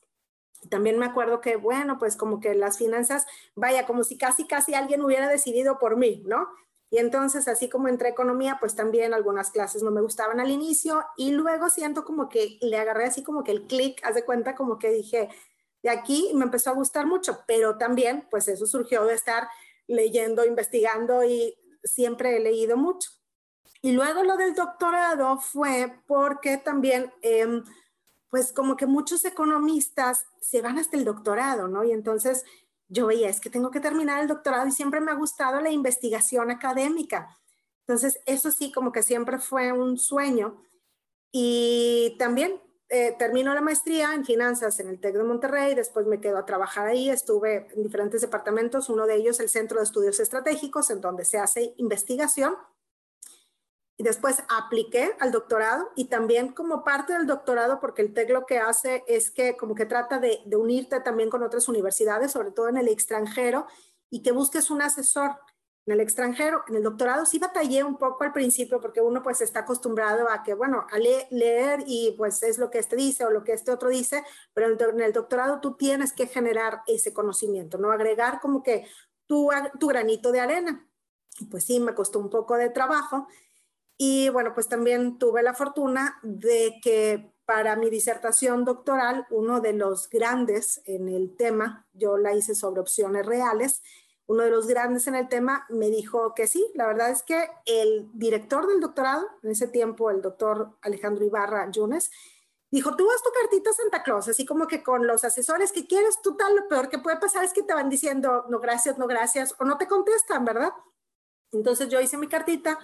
También 0.69 0.99
me 0.99 1.05
acuerdo 1.05 1.41
que, 1.41 1.55
bueno, 1.55 1.97
pues 1.97 2.15
como 2.17 2.39
que 2.39 2.53
las 2.53 2.77
finanzas, 2.77 3.25
vaya, 3.55 3.87
como 3.87 4.03
si 4.03 4.17
casi, 4.17 4.45
casi 4.45 4.73
alguien 4.73 5.01
hubiera 5.01 5.27
decidido 5.29 5.79
por 5.79 5.97
mí, 5.97 6.23
¿no? 6.25 6.49
Y 6.91 6.97
entonces, 6.97 7.47
así 7.47 7.69
como 7.69 7.87
entré 7.87 8.09
economía, 8.09 8.57
pues 8.59 8.75
también 8.75 9.13
algunas 9.13 9.51
clases 9.51 9.83
no 9.83 9.91
me 9.91 10.01
gustaban 10.01 10.39
al 10.39 10.49
inicio 10.49 11.05
y 11.17 11.31
luego 11.31 11.69
siento 11.69 12.03
como 12.03 12.29
que 12.29 12.57
le 12.61 12.77
agarré 12.77 13.05
así 13.05 13.23
como 13.23 13.43
que 13.43 13.51
el 13.51 13.67
clic, 13.67 14.01
haz 14.03 14.15
de 14.15 14.25
cuenta 14.25 14.55
como 14.55 14.79
que 14.79 14.89
dije, 14.89 15.29
de 15.83 15.89
aquí 15.89 16.31
me 16.33 16.45
empezó 16.45 16.71
a 16.71 16.73
gustar 16.73 17.05
mucho, 17.05 17.39
pero 17.47 17.77
también, 17.77 18.27
pues 18.29 18.47
eso 18.47 18.65
surgió 18.65 19.05
de 19.05 19.13
estar 19.13 19.47
leyendo, 19.87 20.45
investigando 20.45 21.23
y 21.23 21.55
siempre 21.83 22.35
he 22.35 22.39
leído 22.39 22.75
mucho. 22.75 23.18
Y 23.81 23.93
luego 23.93 24.23
lo 24.23 24.35
del 24.35 24.53
doctorado 24.53 25.37
fue 25.37 26.01
porque 26.05 26.57
también, 26.57 27.13
em, 27.21 27.63
pues 28.29 28.51
como 28.51 28.75
que 28.75 28.85
muchos 28.85 29.23
economistas 29.25 30.25
se 30.41 30.61
van 30.61 30.77
hasta 30.77 30.97
el 30.97 31.05
doctorado, 31.05 31.67
¿no? 31.67 31.83
Y 31.83 31.91
entonces 31.91 32.43
yo 32.89 33.07
veía, 33.07 33.29
es 33.29 33.39
que 33.39 33.49
tengo 33.49 33.71
que 33.71 33.79
terminar 33.79 34.21
el 34.21 34.27
doctorado 34.27 34.67
y 34.67 34.71
siempre 34.71 34.99
me 34.99 35.11
ha 35.11 35.15
gustado 35.15 35.61
la 35.61 35.71
investigación 35.71 36.51
académica. 36.51 37.37
Entonces, 37.81 38.19
eso 38.25 38.51
sí, 38.51 38.71
como 38.71 38.91
que 38.91 39.03
siempre 39.03 39.39
fue 39.39 39.71
un 39.71 39.97
sueño. 39.97 40.61
Y 41.31 42.15
también 42.19 42.61
eh, 42.89 43.15
termino 43.17 43.53
la 43.53 43.61
maestría 43.61 44.13
en 44.13 44.25
finanzas 44.25 44.79
en 44.79 44.89
el 44.89 44.99
TEC 44.99 45.15
de 45.15 45.23
Monterrey, 45.23 45.75
después 45.75 46.07
me 46.07 46.19
quedo 46.19 46.37
a 46.39 46.45
trabajar 46.45 46.87
ahí, 46.87 47.09
estuve 47.09 47.67
en 47.75 47.83
diferentes 47.83 48.21
departamentos, 48.21 48.89
uno 48.89 49.05
de 49.05 49.15
ellos 49.15 49.39
el 49.39 49.49
Centro 49.49 49.77
de 49.77 49.83
Estudios 49.83 50.19
Estratégicos, 50.19 50.89
en 50.89 50.99
donde 50.99 51.23
se 51.23 51.37
hace 51.37 51.75
investigación 51.77 52.55
y 53.99 54.03
después 54.03 54.41
apliqué 54.47 55.13
al 55.19 55.33
doctorado 55.33 55.91
y 55.93 56.05
también 56.05 56.53
como 56.53 56.85
parte 56.85 57.11
del 57.11 57.27
doctorado, 57.27 57.81
porque 57.81 58.01
el 58.01 58.13
TEC 58.13 58.29
lo 58.29 58.45
que 58.45 58.57
hace 58.57 59.03
es 59.07 59.29
que 59.29 59.57
como 59.57 59.75
que 59.75 59.85
trata 59.85 60.19
de, 60.19 60.41
unirte 60.55 61.01
también 61.01 61.29
con 61.29 61.43
otras 61.43 61.67
universidades, 61.67 62.31
sobre 62.31 62.51
todo 62.51 62.69
en 62.69 62.77
el 62.77 62.87
extranjero, 62.87 63.67
y 64.09 64.21
que 64.21 64.31
busques 64.31 64.71
un 64.71 64.81
asesor 64.81 65.31
en 65.85 65.95
el 65.95 65.99
extranjero. 65.99 66.63
En 66.69 66.77
el 66.77 66.83
doctorado 66.83 67.25
sí 67.25 67.39
batallé 67.39 67.83
un 67.83 67.97
poco 67.97 68.23
al 68.23 68.31
principio 68.31 68.79
porque 68.79 69.01
uno 69.01 69.21
pues 69.21 69.41
está 69.41 69.59
acostumbrado 69.59 70.29
a 70.29 70.43
que, 70.43 70.53
bueno, 70.53 70.87
a 70.89 70.97
leer 70.97 71.83
y 71.85 72.15
pues 72.17 72.41
es 72.43 72.57
lo 72.57 72.71
que 72.71 72.79
este 72.79 72.95
dice 72.95 73.25
o 73.25 73.31
lo 73.31 73.43
que 73.43 73.51
este 73.51 73.69
otro 73.69 73.89
dice, 73.89 74.23
pero 74.53 74.67
en 74.67 75.01
el 75.01 75.11
doctorado 75.11 75.59
tú 75.59 75.75
tienes 75.75 76.13
que 76.13 76.25
generar 76.25 76.83
ese 76.87 77.13
conocimiento, 77.13 77.77
¿no? 77.77 77.91
Agregar 77.91 78.39
como 78.39 78.63
que 78.63 78.87
tu, 79.25 79.49
tu 79.77 79.87
granito 79.87 80.31
de 80.31 80.39
arena. 80.39 80.89
Pues 81.51 81.65
sí, 81.65 81.81
me 81.81 81.93
costó 81.93 82.19
un 82.19 82.29
poco 82.29 82.55
de 82.55 82.69
trabajo 82.69 83.27
y 84.01 84.29
bueno, 84.29 84.53
pues 84.53 84.69
también 84.69 85.19
tuve 85.19 85.43
la 85.43 85.53
fortuna 85.53 86.19
de 86.23 86.79
que 86.81 87.33
para 87.43 87.75
mi 87.75 87.89
disertación 87.89 88.63
doctoral, 88.63 89.27
uno 89.29 89.59
de 89.59 89.73
los 89.73 90.09
grandes 90.09 90.81
en 90.85 91.09
el 91.09 91.35
tema, 91.35 91.85
yo 91.91 92.17
la 92.17 92.33
hice 92.33 92.55
sobre 92.55 92.79
opciones 92.79 93.25
reales, 93.25 93.83
uno 94.25 94.43
de 94.43 94.51
los 94.51 94.67
grandes 94.67 95.07
en 95.07 95.15
el 95.15 95.27
tema 95.27 95.65
me 95.67 95.89
dijo 95.89 96.33
que 96.33 96.47
sí, 96.47 96.65
la 96.75 96.87
verdad 96.87 97.09
es 97.09 97.23
que 97.23 97.49
el 97.65 98.09
director 98.13 98.67
del 98.67 98.79
doctorado, 98.79 99.27
en 99.43 99.51
ese 99.51 99.67
tiempo 99.67 100.09
el 100.11 100.21
doctor 100.21 100.77
Alejandro 100.81 101.25
Ibarra 101.25 101.69
Yunes, 101.69 102.09
dijo, 102.71 102.95
tú 102.95 103.05
vas 103.05 103.21
tu 103.21 103.31
cartita 103.31 103.71
a 103.71 103.73
Santa 103.73 104.01
Claus, 104.01 104.29
así 104.29 104.45
como 104.45 104.65
que 104.65 104.81
con 104.81 105.07
los 105.07 105.25
asesores 105.25 105.73
que 105.73 105.87
quieres, 105.87 106.21
tú 106.21 106.37
tal, 106.37 106.55
lo 106.55 106.69
peor 106.69 106.87
que 106.87 106.99
puede 106.99 107.17
pasar 107.17 107.43
es 107.43 107.51
que 107.51 107.63
te 107.63 107.73
van 107.73 107.89
diciendo, 107.89 108.45
no 108.47 108.61
gracias, 108.61 108.97
no 108.97 109.07
gracias, 109.07 109.55
o 109.59 109.65
no 109.65 109.77
te 109.77 109.89
contestan, 109.89 110.45
¿verdad? 110.45 110.71
Entonces 111.51 111.89
yo 111.89 111.99
hice 111.99 112.15
mi 112.15 112.27
cartita, 112.27 112.79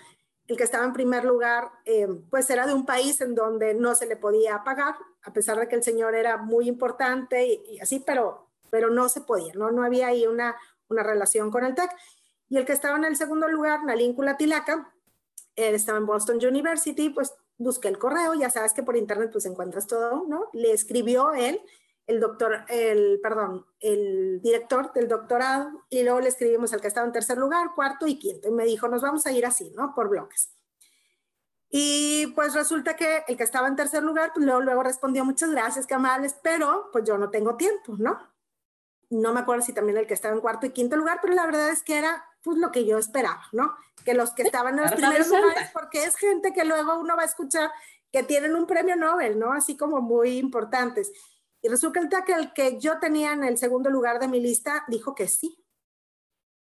el 0.47 0.57
que 0.57 0.63
estaba 0.63 0.85
en 0.85 0.93
primer 0.93 1.25
lugar, 1.25 1.71
eh, 1.85 2.07
pues 2.29 2.49
era 2.49 2.67
de 2.67 2.73
un 2.73 2.85
país 2.85 3.19
en 3.21 3.33
donde 3.33 3.73
no 3.73 3.95
se 3.95 4.05
le 4.05 4.15
podía 4.15 4.63
pagar, 4.63 4.95
a 5.23 5.33
pesar 5.33 5.59
de 5.59 5.67
que 5.67 5.75
el 5.75 5.83
señor 5.83 6.13
era 6.13 6.37
muy 6.37 6.67
importante 6.67 7.45
y, 7.45 7.79
así, 7.79 7.99
pero, 7.99 8.47
pero 8.69 8.89
no 8.91 9.09
se 9.09 9.21
podía, 9.21 9.53
¿no? 9.55 9.71
No 9.71 9.83
había 9.83 10.07
ahí 10.07 10.27
una, 10.27 10.55
una 10.87 11.01
relación 11.01 11.49
con 11.49 11.65
el 11.65 11.73
TEC. 11.73 11.89
Y 12.47 12.57
el 12.57 12.65
que 12.65 12.73
estaba 12.73 12.97
en 12.97 13.05
el 13.05 13.15
segundo 13.15 13.47
lugar, 13.47 13.83
Nalincula 13.83 14.37
Tilaca, 14.37 14.93
él 15.55 15.73
estaba 15.73 15.97
en 15.97 16.05
Boston 16.05 16.37
University, 16.37 17.09
pues 17.09 17.33
busqué 17.57 17.87
el 17.87 17.97
correo, 17.97 18.33
ya 18.35 18.49
sabes 18.49 18.73
que 18.73 18.83
por 18.83 18.97
internet 18.97 19.29
pues 19.31 19.45
encuentras 19.45 19.87
todo, 19.87 20.25
¿no? 20.27 20.49
Le 20.53 20.71
escribió 20.71 21.33
él, 21.33 21.59
el 22.07 22.19
doctor, 22.19 22.65
el, 22.69 23.19
perdón, 23.21 23.65
el 23.79 24.41
director 24.41 24.93
del 24.93 25.07
doctorado, 25.07 25.85
y 25.89 26.03
luego 26.03 26.19
le 26.19 26.29
escribimos 26.29 26.73
al 26.73 26.81
que 26.81 26.87
estaba 26.87 27.07
en 27.07 27.13
tercer 27.13 27.37
lugar, 27.37 27.71
cuarto 27.75 28.07
y 28.07 28.19
quinto, 28.19 28.47
y 28.47 28.51
me 28.51 28.65
dijo, 28.65 28.87
nos 28.87 29.01
vamos 29.01 29.25
a 29.25 29.31
ir 29.31 29.45
así, 29.45 29.71
¿no? 29.75 29.93
Por 29.95 30.09
bloques. 30.09 30.51
Y 31.69 32.27
pues 32.35 32.53
resulta 32.53 32.95
que 32.95 33.23
el 33.27 33.35
que 33.35 33.43
estaba 33.43 33.67
en 33.67 33.75
tercer 33.75 34.03
lugar, 34.03 34.31
pues 34.33 34.45
luego, 34.45 34.61
luego 34.61 34.83
respondió, 34.83 35.25
muchas 35.25 35.51
gracias, 35.51 35.87
qué 35.87 35.95
amables, 35.95 36.35
pero 36.41 36.89
pues 36.91 37.03
yo 37.05 37.17
no 37.17 37.29
tengo 37.29 37.55
tiempo, 37.55 37.95
¿no? 37.97 38.17
No 39.09 39.33
me 39.33 39.41
acuerdo 39.41 39.63
si 39.63 39.73
también 39.73 39.97
el 39.97 40.07
que 40.07 40.13
estaba 40.13 40.33
en 40.33 40.41
cuarto 40.41 40.65
y 40.67 40.71
quinto 40.71 40.95
lugar, 40.95 41.19
pero 41.21 41.33
la 41.33 41.45
verdad 41.45 41.69
es 41.69 41.83
que 41.83 41.97
era 41.97 42.23
pues 42.43 42.57
lo 42.57 42.71
que 42.71 42.85
yo 42.85 42.97
esperaba, 42.97 43.43
¿no? 43.51 43.75
Que 44.03 44.13
los 44.13 44.31
que 44.31 44.43
estaban 44.43 44.77
en 44.77 44.83
los 44.83 44.93
primeros 44.93 45.27
lugares, 45.27 45.69
porque 45.73 46.03
es 46.03 46.15
gente 46.15 46.53
que 46.53 46.63
luego 46.63 46.99
uno 46.99 47.15
va 47.15 47.23
a 47.23 47.25
escuchar 47.25 47.71
que 48.11 48.23
tienen 48.23 48.55
un 48.55 48.67
premio 48.67 48.95
Nobel, 48.95 49.37
¿no? 49.37 49.51
Así 49.51 49.75
como 49.75 49.99
muy 49.99 50.37
importantes. 50.37 51.11
Y 51.65 51.67
resulta 51.67 52.23
que 52.23 52.33
el 52.33 52.53
que 52.53 52.77
yo 52.77 52.99
tenía 52.99 53.33
en 53.33 53.43
el 53.43 53.57
segundo 53.57 53.89
lugar 53.89 54.19
de 54.19 54.27
mi 54.27 54.39
lista 54.39 54.85
dijo 54.87 55.15
que 55.15 55.27
sí. 55.27 55.57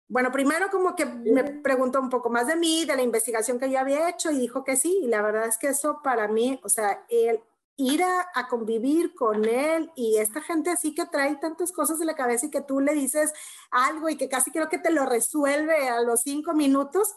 Bueno, 0.08 0.32
primero 0.32 0.70
como 0.72 0.96
que 0.96 1.06
me 1.06 1.44
preguntó 1.44 2.00
un 2.00 2.10
poco 2.10 2.30
más 2.30 2.48
de 2.48 2.56
mí, 2.56 2.84
de 2.84 2.96
la 2.96 3.02
investigación 3.02 3.60
que 3.60 3.70
yo 3.70 3.78
había 3.78 4.08
hecho 4.08 4.32
y 4.32 4.38
dijo 4.40 4.64
que 4.64 4.74
sí. 4.74 4.98
Y 5.04 5.06
la 5.06 5.22
verdad 5.22 5.46
es 5.46 5.56
que 5.56 5.68
eso 5.68 6.00
para 6.02 6.26
mí, 6.26 6.58
o 6.64 6.68
sea, 6.68 7.06
el 7.10 7.40
ir 7.76 8.02
a, 8.02 8.48
convivir 8.48 9.14
con 9.14 9.44
él 9.44 9.92
y 9.94 10.16
esta 10.16 10.40
gente 10.40 10.70
así 10.70 10.96
que 10.96 11.06
trae 11.06 11.36
tantas 11.36 11.70
cosas 11.70 12.00
en 12.00 12.08
la 12.08 12.16
cabeza 12.16 12.46
y 12.46 12.50
que 12.50 12.62
tú 12.62 12.80
le 12.80 12.92
dices 12.92 13.32
algo 13.70 14.08
y 14.08 14.16
que 14.16 14.28
casi 14.28 14.50
creo 14.50 14.68
que 14.68 14.78
te 14.78 14.90
lo 14.90 15.06
resuelve 15.06 15.88
a 15.88 16.00
los 16.00 16.22
cinco 16.22 16.54
minutos, 16.54 17.14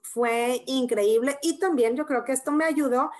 fue 0.00 0.62
increíble. 0.66 1.38
Y 1.42 1.58
también 1.58 1.94
yo 1.94 2.06
creo 2.06 2.24
que 2.24 2.32
esto 2.32 2.52
me 2.52 2.64
ayudó 2.64 3.10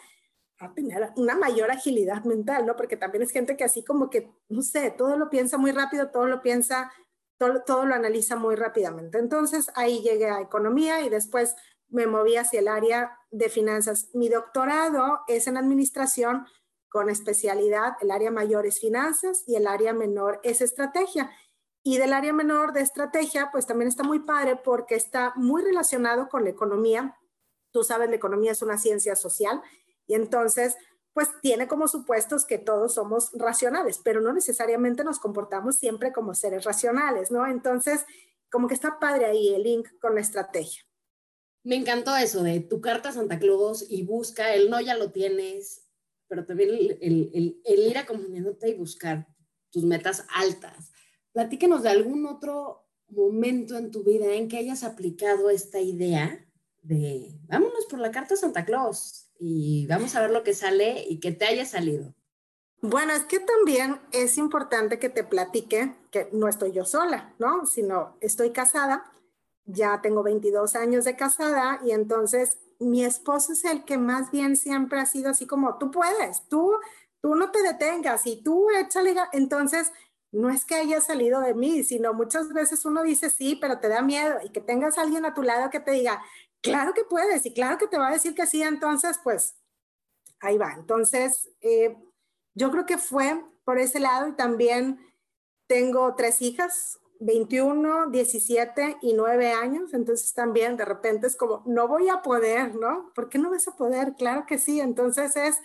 una 1.17 1.37
mayor 1.37 1.71
agilidad 1.71 2.25
mental, 2.25 2.67
¿no? 2.67 2.77
Porque 2.77 2.97
también 2.97 3.23
es 3.23 3.31
gente 3.31 3.57
que 3.57 3.65
así 3.65 3.85
como 3.85 4.11
que, 4.11 4.31
no 4.49 4.63
sé, 4.63 4.91
todo 4.91 5.17
lo 5.17 5.31
piensa 5.31 5.59
muy 5.59 5.73
rápido, 5.73 6.11
todo 6.11 6.27
lo 6.27 6.43
piensa, 6.43 6.93
todo, 7.39 7.63
todo 7.65 7.87
lo 7.87 7.95
analiza 7.95 8.37
muy 8.37 8.55
rápidamente. 8.55 9.19
Entonces 9.19 9.71
ahí 9.75 10.01
llegué 10.03 10.31
a 10.31 10.41
economía 10.41 11.03
y 11.03 11.09
después 11.09 11.57
me 11.89 12.07
moví 12.07 12.37
hacia 12.37 12.61
el 12.61 12.69
área 12.69 13.19
de 13.31 13.49
finanzas. 13.49 14.09
Mi 14.15 14.29
doctorado 14.29 15.21
es 15.29 15.47
en 15.47 15.57
administración 15.57 16.47
con 16.89 17.09
especialidad, 17.09 17.95
el 18.01 18.11
área 18.11 18.31
mayor 18.31 18.67
es 18.67 18.79
finanzas 18.79 19.45
y 19.47 19.57
el 19.57 19.67
área 19.67 19.93
menor 19.95 20.41
es 20.43 20.61
estrategia. 20.61 21.31
Y 21.83 21.99
del 21.99 22.13
área 22.13 22.33
menor 22.33 22.73
de 22.73 22.83
estrategia, 22.83 23.51
pues 23.51 23.67
también 23.67 23.89
está 23.89 24.05
muy 24.05 24.21
padre 24.21 24.57
porque 24.57 24.95
está 24.95 25.33
muy 25.35 25.63
relacionado 25.63 26.29
con 26.29 26.45
la 26.45 26.51
economía. 26.51 27.19
Tú 27.73 27.83
sabes, 27.83 28.09
la 28.09 28.17
economía 28.17 28.53
es 28.53 28.63
una 28.63 28.79
ciencia 28.79 29.17
social 29.17 29.63
y 30.07 30.15
entonces, 30.15 30.77
pues 31.13 31.29
tiene 31.43 31.69
como 31.69 31.89
supuestos 31.89 32.45
que 32.47 32.59
todos 32.59 32.95
somos 32.95 33.31
racionales, 33.35 34.01
pero 34.03 34.21
no 34.21 34.33
necesariamente 34.33 35.05
nos 35.05 35.19
comportamos 35.19 35.77
siempre 35.77 36.13
como 36.13 36.35
seres 36.35 36.65
racionales, 36.65 37.31
¿no? 37.31 37.47
Entonces, 37.47 38.05
como 38.51 38.69
que 38.69 38.75
está 38.75 38.99
padre 38.99 39.27
ahí 39.27 39.55
el 39.55 39.63
link 39.63 39.89
con 40.01 40.15
la 40.15 40.21
estrategia. 40.21 40.83
Me 41.65 41.77
encantó 41.77 42.17
eso 42.17 42.43
de 42.43 42.61
tu 42.61 42.81
carta 42.81 43.13
Santa 43.13 43.39
Claus 43.39 43.87
y 43.89 44.03
busca, 44.03 44.55
el 44.55 44.69
no 44.69 44.81
ya 44.81 44.97
lo 44.97 45.13
tienes, 45.13 45.87
pero 46.29 46.45
también 46.45 46.71
el, 47.01 47.61
ir 47.65 47.99
acompañándote 47.99 48.71
y 48.71 48.75
buscar 48.75 49.29
tus 49.71 49.85
metas 49.85 50.27
altas. 50.35 50.91
Platícanos 51.33 51.83
de 51.83 51.91
algún 51.91 52.27
otro 52.27 52.89
momento 53.09 53.77
en 53.77 53.91
tu 53.91 54.03
vida 54.03 54.33
en 54.35 54.49
que 54.49 54.59
hayas 54.59 54.83
aplicado 54.83 55.51
esta 55.51 55.81
idea 55.81 56.45
de 56.81 57.39
vámonos 57.45 57.87
por 57.87 58.01
la 58.01 58.11
carta 58.11 58.35
Santa 58.35 58.65
Claus 58.65 59.31
y 59.45 59.87
vamos 59.89 60.15
a 60.15 60.21
ver 60.21 60.31
lo 60.31 60.45
que 60.45 60.55
sale 60.55 61.05
y 61.09 61.19
que 61.19 61.33
te 61.33 61.47
haya 61.47 61.67
salido. 61.67 62.15
Bueno, 62.81 63.13
es 63.13 63.25
que 63.25 63.41
también 63.41 64.01
es 64.13 64.39
importante 64.39 65.01
que 65.01 65.09
te 65.09 65.25
platique 65.25 65.97
que 66.13 66.29
no 66.33 66.47
estoy 66.47 66.71
yo 66.71 66.85
sola, 66.85 67.35
¿no? 67.41 67.67
Sino 67.67 68.17
estoy 68.21 68.53
casada, 68.53 69.05
ya 69.65 70.01
tengo 70.01 70.23
22 70.23 70.77
años 70.77 71.05
de 71.05 71.17
casada 71.17 71.81
y 71.85 71.91
entonces 71.91 72.59
mi 72.79 73.05
esposo 73.05 73.53
es 73.53 73.65
el 73.65 73.85
que 73.85 73.99
más 73.99 74.31
bien 74.31 74.57
siempre 74.57 75.01
ha 75.01 75.07
sido 75.07 75.31
así 75.31 75.47
como, 75.47 75.77
tú 75.77 75.91
puedes, 75.91 76.47
tú, 76.49 76.73
tú 77.21 77.35
no 77.35 77.51
te 77.51 77.63
detengas 77.63 78.27
y 78.27 78.43
tú 78.45 78.69
échale, 78.79 79.17
entonces 79.33 79.93
no 80.33 80.51
es 80.51 80.65
que 80.65 80.75
haya 80.75 81.01
salido 81.01 81.41
de 81.41 81.55
mí, 81.55 81.85
sino 81.85 82.15
muchas 82.15 82.53
veces 82.53 82.85
uno 82.85 83.03
dice 83.03 83.31
sí, 83.31 83.57
pero 83.61 83.79
te 83.79 83.89
da 83.89 84.03
miedo 84.03 84.39
y 84.43 84.51
que 84.51 84.61
tengas 84.61 84.99
alguien 84.99 85.25
a 85.27 85.35
tu 85.35 85.43
lado 85.43 85.71
que 85.71 85.81
te 85.81 85.93
diga, 85.93 86.23
claro 86.63 86.95
que 86.95 87.05
puedes 87.05 87.45
y 87.47 87.53
claro 87.53 87.79
que 87.79 87.87
te 87.87 87.99
va 87.99 88.09
a 88.09 88.13
decir 88.13 88.35
que 88.35 88.47
sí, 88.47 88.63
entonces 88.63 89.21
pues 89.23 89.55
ahí 90.41 90.59
va. 90.59 90.73
Entonces, 90.73 91.51
eh, 91.61 91.97
yo 92.55 92.71
creo 92.71 92.87
que 92.87 92.99
fue 92.99 93.45
por 93.65 93.79
ese 93.79 94.01
lado 94.01 94.29
y 94.29 94.33
también 94.33 94.99
tengo 95.69 96.15
tres 96.17 96.43
hijas, 96.43 96.99
21, 97.21 98.11
17 98.11 98.99
y 99.01 99.15
9 99.15 99.53
años, 99.53 99.95
entonces 99.95 100.35
también 100.35 100.77
de 100.77 100.85
repente 100.85 101.29
es 101.29 101.37
como, 101.37 101.63
no 101.67 101.87
voy 101.87 102.09
a 102.09 102.21
poder, 102.21 102.75
¿no? 102.75 103.13
¿Por 103.15 103.29
qué 103.29 103.39
no 103.39 103.51
vas 103.51 103.69
a 103.69 103.77
poder? 103.77 104.15
Claro 104.19 104.45
que 104.47 104.59
sí, 104.59 104.81
entonces 104.81 105.37
es, 105.37 105.61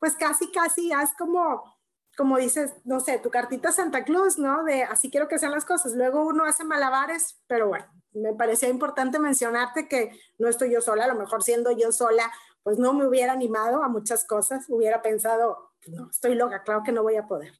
pues 0.00 0.16
casi, 0.16 0.50
casi, 0.50 0.92
haz 0.92 1.14
como, 1.16 1.77
como 2.18 2.36
dices, 2.36 2.72
no 2.84 2.98
sé, 2.98 3.20
tu 3.20 3.30
cartita 3.30 3.70
Santa 3.70 4.02
Claus, 4.02 4.38
¿no? 4.38 4.64
De 4.64 4.82
así 4.82 5.08
quiero 5.08 5.28
que 5.28 5.38
sean 5.38 5.52
las 5.52 5.64
cosas. 5.64 5.92
Luego 5.92 6.26
uno 6.26 6.44
hace 6.44 6.64
malabares, 6.64 7.38
pero 7.46 7.68
bueno, 7.68 7.86
me 8.12 8.34
parecía 8.34 8.68
importante 8.68 9.20
mencionarte 9.20 9.86
que 9.86 10.10
no 10.36 10.48
estoy 10.48 10.72
yo 10.72 10.80
sola, 10.80 11.04
a 11.04 11.08
lo 11.08 11.14
mejor 11.14 11.44
siendo 11.44 11.70
yo 11.70 11.92
sola, 11.92 12.28
pues 12.64 12.76
no 12.76 12.92
me 12.92 13.06
hubiera 13.06 13.32
animado 13.34 13.84
a 13.84 13.88
muchas 13.88 14.24
cosas, 14.24 14.64
hubiera 14.68 15.00
pensado, 15.00 15.70
no, 15.86 16.10
estoy 16.10 16.34
loca, 16.34 16.64
claro 16.64 16.82
que 16.84 16.90
no 16.90 17.04
voy 17.04 17.14
a 17.14 17.28
poder. 17.28 17.52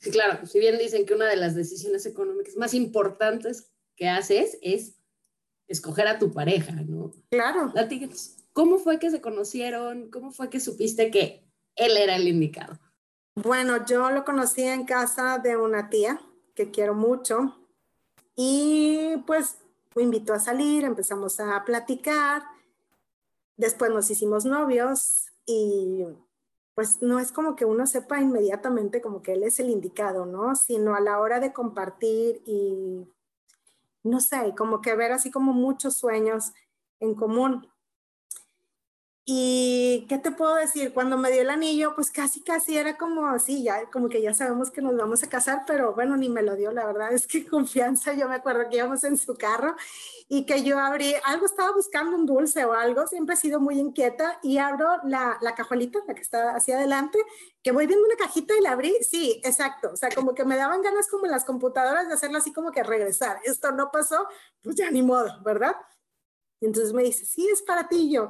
Sí, 0.00 0.10
claro, 0.10 0.44
si 0.44 0.58
bien 0.58 0.76
dicen 0.76 1.06
que 1.06 1.14
una 1.14 1.28
de 1.28 1.36
las 1.36 1.54
decisiones 1.54 2.04
económicas 2.04 2.56
más 2.56 2.74
importantes 2.74 3.70
que 3.94 4.08
haces 4.08 4.58
es 4.60 4.96
escoger 5.68 6.08
a 6.08 6.18
tu 6.18 6.32
pareja, 6.32 6.72
¿no? 6.72 7.12
Claro. 7.30 7.72
¿Cómo 8.52 8.78
fue 8.78 8.98
que 8.98 9.12
se 9.12 9.20
conocieron? 9.20 10.10
¿Cómo 10.10 10.32
fue 10.32 10.50
que 10.50 10.58
supiste 10.58 11.12
que 11.12 11.48
él 11.76 11.96
era 11.96 12.16
el 12.16 12.26
indicado? 12.26 12.80
Bueno, 13.36 13.84
yo 13.84 14.10
lo 14.10 14.24
conocí 14.24 14.62
en 14.62 14.86
casa 14.86 15.38
de 15.38 15.56
una 15.56 15.90
tía 15.90 16.20
que 16.54 16.70
quiero 16.70 16.94
mucho 16.94 17.56
y 18.36 19.16
pues 19.26 19.58
me 19.96 20.04
invitó 20.04 20.34
a 20.34 20.38
salir, 20.38 20.84
empezamos 20.84 21.40
a 21.40 21.64
platicar, 21.64 22.44
después 23.56 23.90
nos 23.90 24.08
hicimos 24.08 24.44
novios 24.44 25.32
y 25.46 26.04
pues 26.76 27.02
no 27.02 27.18
es 27.18 27.32
como 27.32 27.56
que 27.56 27.64
uno 27.64 27.88
sepa 27.88 28.20
inmediatamente 28.20 29.00
como 29.00 29.20
que 29.20 29.32
él 29.32 29.42
es 29.42 29.58
el 29.58 29.70
indicado, 29.70 30.26
¿no? 30.26 30.54
Sino 30.54 30.94
a 30.94 31.00
la 31.00 31.18
hora 31.18 31.40
de 31.40 31.52
compartir 31.52 32.40
y, 32.46 33.04
no 34.04 34.20
sé, 34.20 34.54
como 34.56 34.80
que 34.80 34.94
ver 34.94 35.10
así 35.10 35.32
como 35.32 35.52
muchos 35.52 35.94
sueños 35.94 36.52
en 37.00 37.14
común. 37.14 37.68
Y 39.26 40.04
qué 40.06 40.18
te 40.18 40.32
puedo 40.32 40.54
decir, 40.56 40.92
cuando 40.92 41.16
me 41.16 41.30
dio 41.32 41.40
el 41.40 41.48
anillo, 41.48 41.94
pues 41.94 42.10
casi, 42.10 42.42
casi 42.42 42.76
era 42.76 42.98
como 42.98 43.26
así, 43.26 43.62
ya 43.62 43.90
como 43.90 44.10
que 44.10 44.20
ya 44.20 44.34
sabemos 44.34 44.70
que 44.70 44.82
nos 44.82 44.94
vamos 44.98 45.22
a 45.22 45.30
casar, 45.30 45.62
pero 45.66 45.94
bueno, 45.94 46.14
ni 46.18 46.28
me 46.28 46.42
lo 46.42 46.56
dio, 46.56 46.72
la 46.72 46.84
verdad 46.84 47.10
es 47.10 47.26
que 47.26 47.46
confianza, 47.48 48.12
yo 48.12 48.28
me 48.28 48.34
acuerdo 48.34 48.68
que 48.68 48.76
íbamos 48.76 49.02
en 49.02 49.16
su 49.16 49.34
carro 49.34 49.76
y 50.28 50.44
que 50.44 50.62
yo 50.62 50.78
abrí, 50.78 51.14
algo 51.24 51.46
estaba 51.46 51.72
buscando 51.72 52.14
un 52.14 52.26
dulce 52.26 52.66
o 52.66 52.74
algo, 52.74 53.06
siempre 53.06 53.34
he 53.34 53.38
sido 53.38 53.60
muy 53.60 53.78
inquieta 53.78 54.38
y 54.42 54.58
abro 54.58 54.88
la, 55.04 55.38
la 55.40 55.54
cajuelita, 55.54 56.00
la 56.06 56.12
que 56.12 56.20
está 56.20 56.54
hacia 56.54 56.76
adelante, 56.76 57.18
que 57.62 57.72
voy 57.72 57.86
viendo 57.86 58.04
una 58.04 58.16
cajita 58.16 58.52
y 58.58 58.60
la 58.60 58.72
abrí, 58.72 58.94
sí, 59.00 59.40
exacto, 59.42 59.92
o 59.94 59.96
sea, 59.96 60.10
como 60.10 60.34
que 60.34 60.44
me 60.44 60.56
daban 60.56 60.82
ganas 60.82 61.08
como 61.08 61.24
en 61.24 61.30
las 61.30 61.46
computadoras 61.46 62.08
de 62.08 62.14
hacerlo 62.14 62.36
así 62.36 62.52
como 62.52 62.72
que 62.72 62.82
regresar, 62.82 63.40
esto 63.44 63.72
no 63.72 63.90
pasó, 63.90 64.26
pues 64.62 64.76
ya 64.76 64.90
ni 64.90 65.00
modo, 65.00 65.40
¿verdad? 65.42 65.76
Entonces 66.66 66.92
me 66.92 67.02
dice, 67.02 67.24
sí, 67.24 67.48
es 67.52 67.62
para 67.62 67.88
ti. 67.88 68.10
yo, 68.10 68.28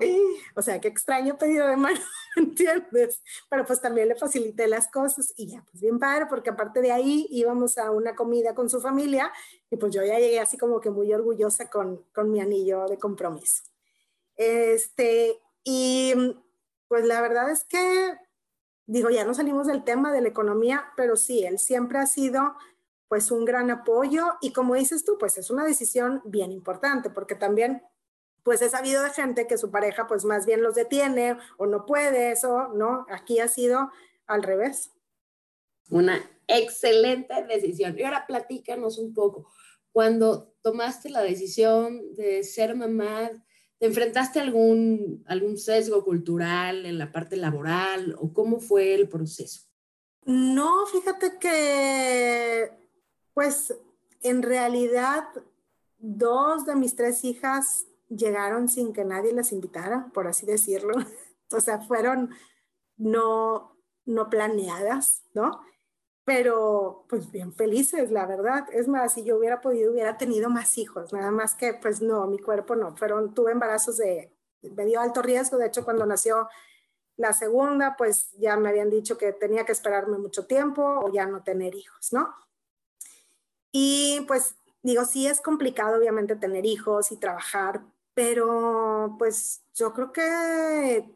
o 0.55 0.62
sea, 0.62 0.81
qué 0.81 0.88
extraño 0.88 1.37
pedido 1.38 1.67
de 1.67 1.76
mano, 1.76 2.00
¿entiendes? 2.37 3.23
Pero 3.49 3.64
pues 3.64 3.81
también 3.81 4.09
le 4.09 4.14
facilité 4.14 4.67
las 4.67 4.91
cosas 4.91 5.33
y 5.37 5.49
ya, 5.49 5.64
pues 5.71 5.81
bien 5.81 5.99
padre, 5.99 6.26
porque 6.26 6.50
aparte 6.50 6.81
de 6.81 6.93
ahí 6.93 7.26
íbamos 7.31 7.79
a 7.79 7.91
una 7.91 8.14
comida 8.14 8.55
con 8.55 8.69
su 8.71 8.81
familia 8.81 9.33
y 9.71 9.76
pues 9.76 9.93
yo 9.93 10.05
ya 10.05 10.19
llegué 10.19 10.41
así 10.41 10.57
como 10.57 10.81
que 10.81 10.91
muy 10.91 11.12
orgullosa 11.12 11.71
con, 11.71 12.05
con 12.12 12.31
mi 12.31 12.41
anillo 12.41 12.87
de 12.87 12.99
compromiso. 12.99 13.62
Este, 14.37 15.41
y 15.62 16.14
pues 16.88 17.05
la 17.05 17.21
verdad 17.21 17.50
es 17.50 17.64
que 17.64 18.19
digo, 18.87 19.11
ya 19.11 19.25
no 19.25 19.35
salimos 19.35 19.67
del 19.67 19.85
tema 19.85 20.12
de 20.12 20.21
la 20.21 20.29
economía, 20.29 20.85
pero 20.97 21.17
sí, 21.17 21.45
él 21.45 21.59
siempre 21.59 21.99
ha 21.99 22.07
sido 22.07 22.55
pues 23.09 23.31
un 23.31 23.45
gran 23.45 23.71
apoyo 23.71 24.33
y 24.41 24.53
como 24.53 24.75
dices 24.75 25.05
tú, 25.05 25.17
pues 25.19 25.38
es 25.38 25.50
una 25.50 25.64
decisión 25.64 26.21
bien 26.25 26.53
importante 26.53 27.11
porque 27.11 27.35
también 27.35 27.83
pues 28.45 28.63
he 28.63 28.69
sabido 28.69 29.03
de 29.03 29.11
gente 29.11 29.47
que 29.47 29.59
su 29.59 29.71
pareja 29.71 30.07
pues 30.07 30.25
más 30.25 30.47
bien 30.47 30.63
los 30.63 30.75
detiene 30.75 31.37
o 31.57 31.67
no 31.67 31.87
puede 31.87 32.31
eso, 32.31 32.69
¿no? 32.75 33.07
Aquí 33.11 33.41
ha 33.41 33.49
sido 33.49 33.91
al 34.27 34.43
revés. 34.43 34.93
Una 35.91 36.21
excelente 36.47 37.35
decisión. 37.45 37.99
Y 37.99 38.03
ahora 38.03 38.27
platícanos 38.27 38.99
un 38.99 39.15
poco. 39.15 39.49
Cuando 39.93 40.55
tomaste 40.61 41.09
la 41.09 41.23
decisión 41.23 42.15
de 42.15 42.45
ser 42.45 42.77
mamá, 42.77 43.31
¿te 43.79 43.87
enfrentaste 43.87 44.41
a 44.41 44.43
algún, 44.43 45.25
algún 45.27 45.57
sesgo 45.57 46.05
cultural 46.05 46.85
en 46.85 46.99
la 46.99 47.13
parte 47.13 47.37
laboral 47.37 48.15
o 48.19 48.33
cómo 48.33 48.61
fue 48.61 48.95
el 48.95 49.09
proceso? 49.09 49.63
No, 50.27 50.87
fíjate 50.87 51.39
que, 51.39 52.71
pues 53.33 53.75
en 54.23 54.43
realidad, 54.43 55.25
dos 55.99 56.67
de 56.67 56.77
mis 56.77 56.97
tres 56.97 57.25
hijas 57.25 57.87
llegaron 58.08 58.68
sin 58.68 58.92
que 58.92 59.04
nadie 59.04 59.32
las 59.32 59.52
invitara, 59.52 60.11
por 60.12 60.26
así 60.26 60.46
decirlo. 60.46 60.94
O 61.52 61.61
sea, 61.61 61.78
fueron 61.78 62.30
no, 62.96 63.76
no 64.06 64.30
planeadas, 64.30 65.23
¿no? 65.34 65.61
Pero 66.25 67.04
pues 67.08 67.30
bien 67.30 67.52
felices, 67.52 68.11
la 68.11 68.26
verdad. 68.26 68.66
Es 68.73 68.88
más, 68.88 69.12
si 69.12 69.25
yo 69.25 69.37
hubiera 69.37 69.61
podido, 69.61 69.92
hubiera 69.92 70.16
tenido 70.16 70.49
más 70.49 70.78
hijos, 70.78 71.12
nada 71.12 71.30
más 71.30 71.54
que 71.54 71.75
pues 71.75 72.00
no, 72.00 72.26
mi 72.26 72.38
cuerpo 72.38 72.75
no. 72.75 72.96
Fueron, 72.96 73.34
tuve 73.34 73.52
embarazos 73.52 73.99
de 73.99 74.34
medio 74.75 75.00
alto 75.00 75.23
riesgo. 75.23 75.58
De 75.58 75.66
hecho, 75.66 75.84
cuando 75.84 76.06
nació 76.06 76.49
la 77.16 77.32
segunda, 77.32 77.94
pues 77.96 78.32
ya 78.38 78.56
me 78.56 78.70
habían 78.70 78.90
dicho 78.90 79.18
que 79.18 79.32
tenía 79.32 79.64
que 79.64 79.73
esperarme 79.73 80.18
mucho 80.18 80.46
tiempo 80.46 80.82
o 80.82 81.12
ya 81.12 81.26
no 81.26 81.42
tener 81.42 81.75
hijos, 81.75 82.12
¿no? 82.12 82.34
Y 83.70 84.25
pues 84.26 84.56
digo, 84.85 85.05
sí 85.05 85.26
es 85.26 85.41
complicado 85.41 85.99
obviamente 85.99 86.37
tener 86.37 86.67
hijos 86.67 87.11
y 87.11 87.17
trabajar, 87.17 87.83
pero 88.12 89.17
pues 89.19 89.64
yo 89.75 89.93
creo 89.93 90.12
que 90.12 91.11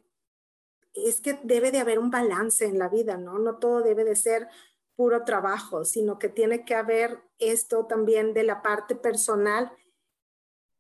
es 0.94 1.20
que 1.20 1.38
debe 1.44 1.70
de 1.70 1.78
haber 1.78 1.98
un 1.98 2.10
balance 2.10 2.64
en 2.64 2.78
la 2.78 2.88
vida, 2.88 3.18
¿no? 3.18 3.38
No 3.38 3.58
todo 3.58 3.82
debe 3.82 4.04
de 4.04 4.16
ser 4.16 4.48
puro 4.96 5.22
trabajo, 5.24 5.84
sino 5.84 6.18
que 6.18 6.28
tiene 6.28 6.64
que 6.64 6.74
haber 6.74 7.22
esto 7.38 7.86
también 7.86 8.34
de 8.34 8.42
la 8.42 8.62
parte 8.62 8.96
personal. 8.96 9.70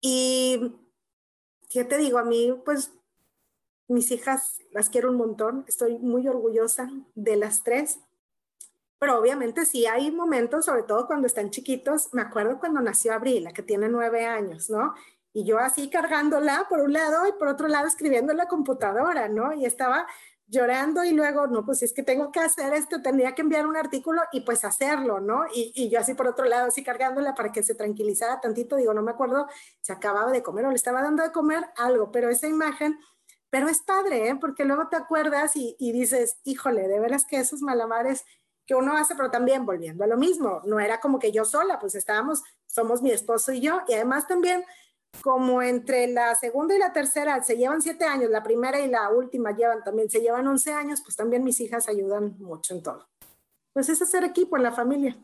Y, 0.00 0.74
¿qué 1.68 1.84
te 1.84 1.98
digo? 1.98 2.18
A 2.18 2.24
mí, 2.24 2.52
pues, 2.64 2.92
mis 3.86 4.10
hijas 4.10 4.58
las 4.72 4.88
quiero 4.88 5.10
un 5.10 5.16
montón, 5.16 5.64
estoy 5.68 5.98
muy 5.98 6.26
orgullosa 6.26 6.90
de 7.14 7.36
las 7.36 7.62
tres, 7.62 8.00
pero 8.98 9.18
obviamente 9.18 9.64
sí 9.64 9.86
hay 9.86 10.10
momentos, 10.10 10.64
sobre 10.64 10.82
todo 10.82 11.06
cuando 11.06 11.26
están 11.26 11.50
chiquitos, 11.50 12.12
me 12.12 12.22
acuerdo 12.22 12.58
cuando 12.58 12.80
nació 12.80 13.14
Abril, 13.14 13.44
la 13.44 13.52
que 13.52 13.62
tiene 13.62 13.88
nueve 13.88 14.26
años, 14.26 14.70
¿no? 14.70 14.94
Y 15.32 15.44
yo 15.44 15.58
así 15.58 15.88
cargándola 15.90 16.66
por 16.68 16.80
un 16.80 16.92
lado 16.92 17.26
y 17.28 17.32
por 17.32 17.48
otro 17.48 17.68
lado 17.68 17.86
escribiendo 17.86 18.32
en 18.32 18.38
la 18.38 18.48
computadora, 18.48 19.28
¿no? 19.28 19.52
Y 19.52 19.66
estaba 19.66 20.06
llorando 20.48 21.04
y 21.04 21.12
luego, 21.12 21.46
no, 21.46 21.64
pues 21.64 21.82
es 21.82 21.92
que 21.92 22.02
tengo 22.02 22.32
que 22.32 22.40
hacer 22.40 22.72
esto, 22.72 23.02
tendría 23.02 23.34
que 23.34 23.42
enviar 23.42 23.66
un 23.66 23.76
artículo 23.76 24.22
y 24.32 24.40
pues 24.40 24.64
hacerlo, 24.64 25.20
¿no? 25.20 25.44
Y, 25.54 25.72
y, 25.74 25.90
yo 25.90 26.00
así 26.00 26.14
por 26.14 26.26
otro 26.26 26.46
lado, 26.46 26.68
así 26.68 26.82
cargándola 26.82 27.34
para 27.34 27.52
que 27.52 27.62
se 27.62 27.74
tranquilizara 27.74 28.40
tantito, 28.40 28.76
digo, 28.76 28.94
no 28.94 29.02
me 29.02 29.10
acuerdo 29.10 29.46
si 29.82 29.92
acababa 29.92 30.32
de 30.32 30.42
comer 30.42 30.64
o 30.64 30.70
le 30.70 30.76
estaba 30.76 31.02
dando 31.02 31.22
de 31.22 31.32
comer 31.32 31.66
algo, 31.76 32.10
pero 32.10 32.30
esa 32.30 32.48
imagen, 32.48 32.98
pero 33.50 33.68
es 33.68 33.82
padre, 33.82 34.28
¿eh? 34.30 34.36
Porque 34.40 34.64
luego 34.64 34.88
te 34.88 34.96
acuerdas 34.96 35.54
y, 35.54 35.76
y 35.78 35.92
dices, 35.92 36.38
híjole, 36.44 36.88
de 36.88 36.98
veras 36.98 37.26
que 37.26 37.38
esos 37.38 37.60
malabares 37.60 38.24
que 38.68 38.74
uno 38.74 38.94
hace, 38.98 39.16
pero 39.16 39.30
también 39.30 39.64
volviendo 39.64 40.04
a 40.04 40.06
lo 40.06 40.18
mismo, 40.18 40.60
no 40.66 40.78
era 40.78 41.00
como 41.00 41.18
que 41.18 41.32
yo 41.32 41.46
sola, 41.46 41.78
pues 41.80 41.94
estábamos, 41.94 42.42
somos 42.66 43.00
mi 43.00 43.10
esposo 43.10 43.50
y 43.50 43.60
yo, 43.60 43.80
y 43.88 43.94
además 43.94 44.28
también 44.28 44.62
como 45.22 45.62
entre 45.62 46.06
la 46.06 46.34
segunda 46.34 46.76
y 46.76 46.78
la 46.78 46.92
tercera 46.92 47.42
se 47.42 47.56
llevan 47.56 47.80
siete 47.80 48.04
años, 48.04 48.28
la 48.28 48.42
primera 48.42 48.78
y 48.78 48.88
la 48.88 49.08
última 49.08 49.56
llevan 49.56 49.82
también, 49.82 50.10
se 50.10 50.20
llevan 50.20 50.46
once 50.46 50.70
años, 50.70 51.00
pues 51.02 51.16
también 51.16 51.44
mis 51.44 51.58
hijas 51.60 51.88
ayudan 51.88 52.36
mucho 52.38 52.74
en 52.74 52.82
todo. 52.82 53.08
Pues 53.72 53.88
es 53.88 54.02
hacer 54.02 54.22
equipo 54.22 54.58
en 54.58 54.64
la 54.64 54.72
familia. 54.72 55.16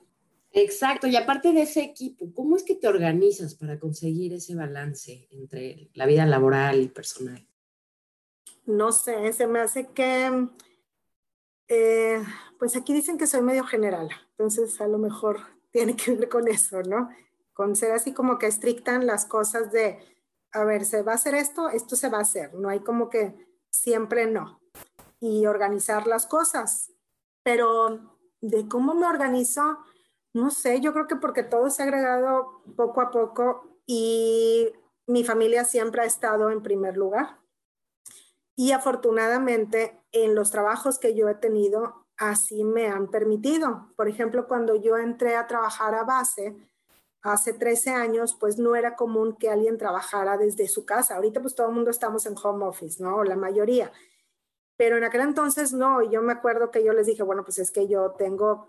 Exacto, 0.51 1.07
y 1.07 1.15
aparte 1.15 1.53
de 1.53 1.63
ese 1.63 1.83
equipo, 1.83 2.33
¿cómo 2.33 2.57
es 2.57 2.63
que 2.63 2.77
te 2.77 2.89
organizas 2.89 3.55
para 3.57 3.79
conseguir 3.79 4.33
ese 4.33 4.55
balance 4.55 5.29
entre 5.33 5.91
la 5.93 6.07
vida 6.07 6.25
laboral 6.25 6.81
y 6.81 6.89
personal? 6.89 7.47
No 8.65 8.91
sé, 8.91 9.35
se 9.35 9.47
me 9.47 9.61
hace 9.61 9.89
que, 9.89 10.49
eh, 11.69 12.23
pues 12.59 12.77
aquí 12.77 12.93
dicen 12.93 13.19
que 13.19 13.27
soy 13.27 13.43
medio 13.43 13.65
general, 13.65 14.11
entonces 14.31 14.81
a 14.81 14.89
lo 14.89 14.99
mejor 14.99 15.41
tiene 15.71 15.97
que 15.97 16.15
ver 16.15 16.29
con 16.29 16.49
eso, 16.49 16.83
¿no? 16.83 17.09
con 17.55 17.77
ser 17.77 17.93
así 17.93 18.13
como 18.13 18.39
que 18.39 18.47
estrictan 18.47 19.07
las 19.07 19.25
cosas 19.25 19.71
de, 19.71 19.99
a 20.53 20.65
ver, 20.65 20.85
se 20.85 21.03
va 21.03 21.13
a 21.13 21.15
hacer 21.15 21.35
esto, 21.35 21.69
esto 21.71 21.97
se 21.97 22.11
va 22.11 22.19
a 22.19 22.23
hacer, 22.23 22.53
no 22.55 22.69
hay 22.69 22.81
como 22.81 23.09
que 23.09 23.35
siempre 23.71 24.27
no. 24.27 24.61
Y 25.21 25.47
organizar 25.47 26.07
las 26.07 26.27
cosas. 26.27 26.93
Pero 27.43 28.19
de 28.41 28.69
cómo 28.69 28.95
me 28.95 29.07
organizo, 29.07 29.79
no 30.35 30.51
sé, 30.51 30.81
yo 30.81 30.93
creo 30.93 31.07
que 31.07 31.17
porque 31.17 31.45
todo 31.45 31.71
se 31.71 31.83
ha 31.83 31.87
agregado 31.87 32.63
poco 32.77 33.01
a 33.01 33.11
poco 33.11 33.79
y 33.87 34.73
mi 35.07 35.25
familia 35.25 35.65
siempre 35.65 36.03
ha 36.03 36.07
estado 36.07 36.51
en 36.51 36.63
primer 36.63 36.97
lugar. 36.97 37.39
Y 38.57 38.73
afortunadamente 38.73 40.01
en 40.13 40.35
los 40.35 40.51
trabajos 40.51 40.99
que 40.99 41.15
yo 41.15 41.29
he 41.29 41.35
tenido, 41.35 42.07
así 42.17 42.65
me 42.65 42.89
han 42.89 43.09
permitido. 43.09 43.93
Por 43.97 44.09
ejemplo, 44.09 44.47
cuando 44.47 44.77
yo 44.77 44.97
entré 44.97 45.37
a 45.37 45.47
trabajar 45.47 45.95
a 45.95 46.05
base, 46.05 46.57
hace 47.25 47.55
13 47.55 47.91
años, 47.91 48.37
pues 48.39 48.59
no 48.59 48.77
era 48.77 48.97
común 48.97 49.35
que 49.37 49.51
alguien 49.51 49.79
trabajara 49.79 50.37
desde 50.37 50.69
su 50.69 50.85
casa. 50.85 51.17
Ahorita 51.17 51.41
pues 51.41 51.55
todo 51.55 51.69
el 51.69 51.75
mundo 51.75 51.91
estamos 51.91 52.27
en 52.27 52.35
home 52.41 52.67
office, 52.67 53.03
¿no? 53.03 53.25
La 53.25 53.35
mayoría. 53.35 53.91
Pero 54.77 54.99
en 54.99 55.05
aquel 55.05 55.23
entonces 55.23 55.73
no, 55.73 56.03
y 56.03 56.11
yo 56.11 56.21
me 56.21 56.33
acuerdo 56.33 56.71
que 56.71 56.85
yo 56.85 56.93
les 56.93 57.07
dije, 57.07 57.23
bueno, 57.23 57.43
pues 57.43 57.59
es 57.59 57.71
que 57.71 57.89
yo 57.89 58.11
tengo, 58.13 58.69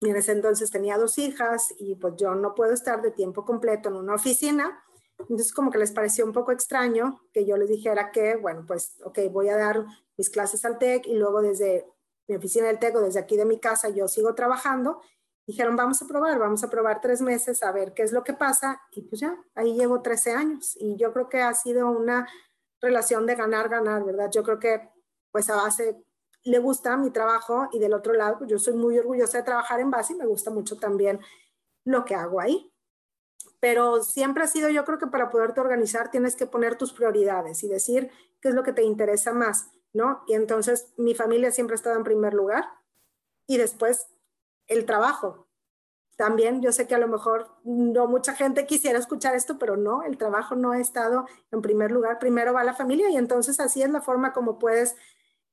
en 0.00 0.16
ese 0.16 0.32
entonces 0.32 0.70
tenía 0.70 0.98
dos 0.98 1.16
hijas 1.18 1.72
y 1.78 1.94
pues 1.94 2.14
yo 2.16 2.34
no 2.34 2.54
puedo 2.54 2.72
estar 2.72 3.02
de 3.02 3.12
tiempo 3.12 3.44
completo 3.44 3.88
en 3.88 3.96
una 3.96 4.14
oficina. 4.14 4.82
Entonces 5.22 5.52
como 5.52 5.70
que 5.70 5.78
les 5.78 5.92
pareció 5.92 6.24
un 6.24 6.32
poco 6.32 6.52
extraño 6.52 7.20
que 7.32 7.44
yo 7.44 7.56
les 7.56 7.68
dijera 7.68 8.10
que, 8.10 8.36
bueno, 8.36 8.64
pues, 8.66 9.00
ok, 9.04 9.18
voy 9.30 9.48
a 9.48 9.56
dar 9.56 9.84
mis 10.16 10.30
clases 10.30 10.64
al 10.64 10.78
TEC 10.78 11.06
y 11.06 11.14
luego 11.14 11.42
desde 11.42 11.86
mi 12.28 12.36
oficina 12.36 12.66
del 12.66 12.78
TEC 12.78 12.96
o 12.96 13.00
desde 13.00 13.20
aquí 13.20 13.36
de 13.36 13.44
mi 13.44 13.58
casa 13.58 13.88
yo 13.88 14.08
sigo 14.08 14.34
trabajando 14.34 15.00
dijeron, 15.46 15.76
vamos 15.76 16.00
a 16.02 16.06
probar, 16.06 16.38
vamos 16.38 16.62
a 16.64 16.70
probar 16.70 17.00
tres 17.00 17.20
meses 17.20 17.62
a 17.62 17.72
ver 17.72 17.94
qué 17.94 18.02
es 18.02 18.12
lo 18.12 18.22
que 18.24 18.32
pasa. 18.32 18.80
Y 18.92 19.02
pues 19.02 19.20
ya, 19.20 19.36
ahí 19.54 19.74
llevo 19.74 20.02
13 20.02 20.32
años 20.32 20.76
y 20.78 20.96
yo 20.96 21.12
creo 21.12 21.28
que 21.28 21.42
ha 21.42 21.52
sido 21.54 21.90
una 21.90 22.28
relación 22.80 23.26
de 23.26 23.34
ganar, 23.34 23.68
ganar, 23.68 24.04
¿verdad? 24.04 24.30
Yo 24.30 24.42
creo 24.42 24.58
que 24.58 24.88
pues 25.30 25.48
a 25.50 25.56
base 25.56 26.04
le 26.44 26.58
gusta 26.58 26.96
mi 26.96 27.10
trabajo 27.10 27.68
y 27.72 27.78
del 27.78 27.94
otro 27.94 28.12
lado, 28.12 28.38
pues 28.38 28.50
yo 28.50 28.58
soy 28.58 28.74
muy 28.74 28.98
orgullosa 28.98 29.38
de 29.38 29.44
trabajar 29.44 29.80
en 29.80 29.90
base 29.90 30.12
y 30.12 30.16
me 30.16 30.26
gusta 30.26 30.50
mucho 30.50 30.76
también 30.76 31.20
lo 31.84 32.04
que 32.04 32.14
hago 32.14 32.40
ahí. 32.40 32.71
Pero 33.60 34.02
siempre 34.02 34.44
ha 34.44 34.46
sido, 34.46 34.68
yo 34.70 34.84
creo 34.84 34.98
que 34.98 35.06
para 35.06 35.30
poderte 35.30 35.60
organizar 35.60 36.10
tienes 36.10 36.36
que 36.36 36.46
poner 36.46 36.76
tus 36.76 36.92
prioridades 36.92 37.62
y 37.62 37.68
decir 37.68 38.10
qué 38.40 38.48
es 38.48 38.54
lo 38.54 38.62
que 38.62 38.72
te 38.72 38.82
interesa 38.82 39.32
más, 39.32 39.70
¿no? 39.92 40.22
Y 40.26 40.34
entonces 40.34 40.92
mi 40.96 41.14
familia 41.14 41.50
siempre 41.50 41.74
ha 41.74 41.76
estado 41.76 41.96
en 41.96 42.04
primer 42.04 42.34
lugar 42.34 42.64
y 43.46 43.56
después 43.56 44.06
el 44.66 44.86
trabajo. 44.86 45.48
También 46.16 46.60
yo 46.60 46.72
sé 46.72 46.86
que 46.86 46.94
a 46.94 46.98
lo 46.98 47.08
mejor 47.08 47.48
no 47.64 48.06
mucha 48.06 48.34
gente 48.34 48.66
quisiera 48.66 48.98
escuchar 48.98 49.34
esto, 49.34 49.58
pero 49.58 49.76
no, 49.76 50.02
el 50.02 50.18
trabajo 50.18 50.54
no 50.54 50.72
ha 50.72 50.78
estado 50.78 51.26
en 51.50 51.62
primer 51.62 51.90
lugar. 51.90 52.18
Primero 52.18 52.52
va 52.52 52.64
la 52.64 52.74
familia 52.74 53.10
y 53.10 53.16
entonces 53.16 53.58
así 53.60 53.82
es 53.82 53.90
la 53.90 54.02
forma 54.02 54.32
como 54.32 54.58
puedes 54.58 54.94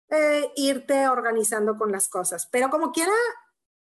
eh, 0.10 0.52
irte 0.56 1.08
organizando 1.08 1.78
con 1.78 1.91
las 1.91 2.08
cosas. 2.08 2.47
Pero 2.52 2.69
como 2.69 2.91
quiera, 2.91 3.13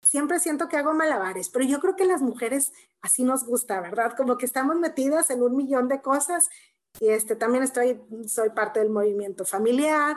siempre 0.08 0.38
siento 0.38 0.68
que 0.68 0.76
hago 0.76 0.94
malabares, 0.94 1.48
pero 1.48 1.64
yo 1.64 1.80
creo 1.80 1.96
que 1.96 2.04
las 2.04 2.22
mujeres 2.22 2.72
así 3.02 3.24
nos 3.24 3.44
gusta, 3.44 3.80
¿verdad? 3.80 4.14
Como 4.16 4.38
que 4.38 4.46
estamos 4.46 4.76
metidas 4.76 5.30
en 5.30 5.42
un 5.42 5.56
millón 5.56 5.88
de 5.88 6.00
cosas 6.00 6.48
y 7.00 7.08
este, 7.08 7.34
también 7.34 7.64
estoy, 7.64 8.00
soy 8.26 8.50
parte 8.50 8.80
del 8.80 8.90
movimiento 8.90 9.44
familiar 9.44 10.16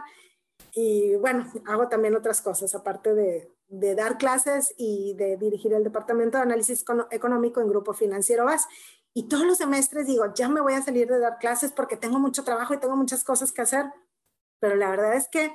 y 0.73 1.15
bueno, 1.15 1.51
hago 1.65 1.87
también 1.87 2.15
otras 2.15 2.41
cosas 2.41 2.75
aparte 2.75 3.15
de, 3.15 3.51
de 3.67 3.95
dar 3.95 4.17
clases 4.17 4.73
y 4.77 5.15
de 5.15 5.37
dirigir 5.37 5.73
el 5.73 5.83
departamento 5.83 6.37
de 6.37 6.43
análisis 6.43 6.85
económico 7.09 7.59
en 7.59 7.69
Grupo 7.69 7.93
Financiero 7.93 8.45
VAS. 8.45 8.67
Y 9.15 9.27
todos 9.27 9.45
los 9.45 9.57
semestres 9.57 10.05
digo, 10.05 10.31
ya 10.35 10.49
me 10.49 10.61
voy 10.61 10.73
a 10.73 10.83
salir 10.83 11.07
de 11.07 11.17
dar 11.17 11.39
clases 11.39 11.71
porque 11.71 11.97
tengo 11.97 12.19
mucho 12.19 12.43
trabajo 12.43 12.75
y 12.75 12.79
tengo 12.79 12.95
muchas 12.95 13.23
cosas 13.23 13.51
que 13.51 13.63
hacer. 13.63 13.85
Pero 14.59 14.75
la 14.75 14.89
verdad 14.89 15.15
es 15.15 15.27
que, 15.29 15.51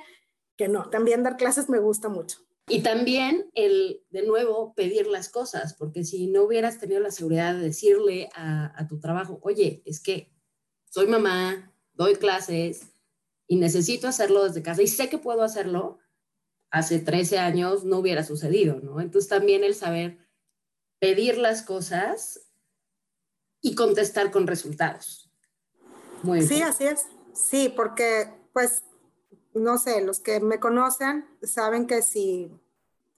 que 0.57 0.67
no, 0.67 0.89
también 0.89 1.23
dar 1.23 1.37
clases 1.37 1.69
me 1.69 1.79
gusta 1.79 2.09
mucho. 2.09 2.44
Y 2.67 2.81
también 2.81 3.49
el, 3.53 4.03
de 4.09 4.25
nuevo, 4.25 4.73
pedir 4.73 5.07
las 5.07 5.29
cosas, 5.29 5.75
porque 5.75 6.03
si 6.03 6.27
no 6.27 6.43
hubieras 6.43 6.79
tenido 6.79 6.99
la 6.99 7.11
seguridad 7.11 7.53
de 7.53 7.61
decirle 7.61 8.29
a, 8.33 8.73
a 8.79 8.87
tu 8.87 8.99
trabajo, 8.99 9.39
oye, 9.43 9.83
es 9.85 9.99
que 9.99 10.33
soy 10.89 11.07
mamá, 11.07 11.73
doy 11.93 12.15
clases 12.15 12.87
y 13.47 13.57
necesito 13.57 14.07
hacerlo 14.07 14.43
desde 14.43 14.63
casa 14.63 14.81
y 14.81 14.87
sé 14.87 15.09
que 15.09 15.17
puedo 15.17 15.43
hacerlo, 15.43 15.99
hace 16.71 16.99
13 16.99 17.37
años 17.37 17.85
no 17.85 17.99
hubiera 17.99 18.23
sucedido, 18.23 18.79
¿no? 18.81 18.99
Entonces 18.99 19.29
también 19.29 19.63
el 19.63 19.75
saber 19.75 20.17
pedir 20.99 21.37
las 21.37 21.61
cosas 21.61 22.49
y 23.61 23.75
contestar 23.75 24.31
con 24.31 24.47
resultados. 24.47 25.31
Muy 26.23 26.41
sí, 26.41 26.61
así 26.61 26.85
es. 26.85 27.05
Sí, 27.33 27.71
porque 27.75 28.29
pues, 28.53 28.83
no 29.55 29.77
sé, 29.77 30.03
los 30.03 30.19
que 30.19 30.39
me 30.39 30.59
conocen 30.59 31.25
saben 31.41 31.87
que 31.87 32.01
si, 32.01 32.51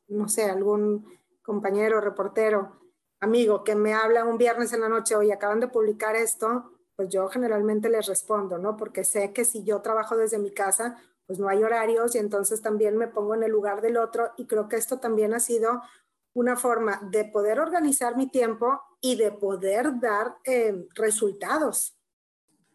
no 0.08 0.30
sé, 0.30 0.46
algún 0.46 1.06
compañero, 1.42 2.02
reportero, 2.02 2.80
amigo 3.20 3.64
que 3.64 3.76
me 3.76 3.94
habla 3.94 4.26
un 4.26 4.38
viernes 4.38 4.74
en 4.74 4.82
la 4.82 4.90
noche, 4.90 5.16
oye, 5.16 5.34
acaban 5.34 5.60
de 5.60 5.68
publicar 5.68 6.16
esto, 6.16 6.72
pues 6.96 7.10
yo 7.10 7.28
generalmente 7.30 7.90
les 7.90 8.08
respondo, 8.08 8.58
¿no? 8.58 8.78
Porque 8.78 9.04
sé 9.04 9.34
que 9.34 9.46
si 9.46 9.64
yo 9.64 9.82
trabajo 9.82 10.16
desde 10.18 10.40
mi 10.40 10.52
casa, 10.52 11.02
pues 11.26 11.40
no 11.40 11.50
hay 11.50 11.64
horarios 11.64 12.16
y 12.16 12.20
entonces 12.20 12.62
también 12.62 12.98
me 12.98 13.08
pongo 13.08 13.36
en 13.36 13.44
el 13.44 13.52
lugar 13.52 13.82
del 13.82 13.98
otro 13.98 14.32
y 14.38 14.46
creo 14.46 14.68
que 14.68 14.78
esto 14.78 15.00
también 15.00 15.34
ha 15.34 15.40
sido 15.40 15.82
una 16.34 16.56
forma 16.56 17.02
de 17.12 17.26
poder 17.26 17.60
organizar 17.60 18.16
mi 18.16 18.30
tiempo 18.30 18.80
y 19.02 19.16
de 19.16 19.32
poder 19.32 20.00
dar 20.00 20.38
eh, 20.44 20.88
resultados. 20.94 21.98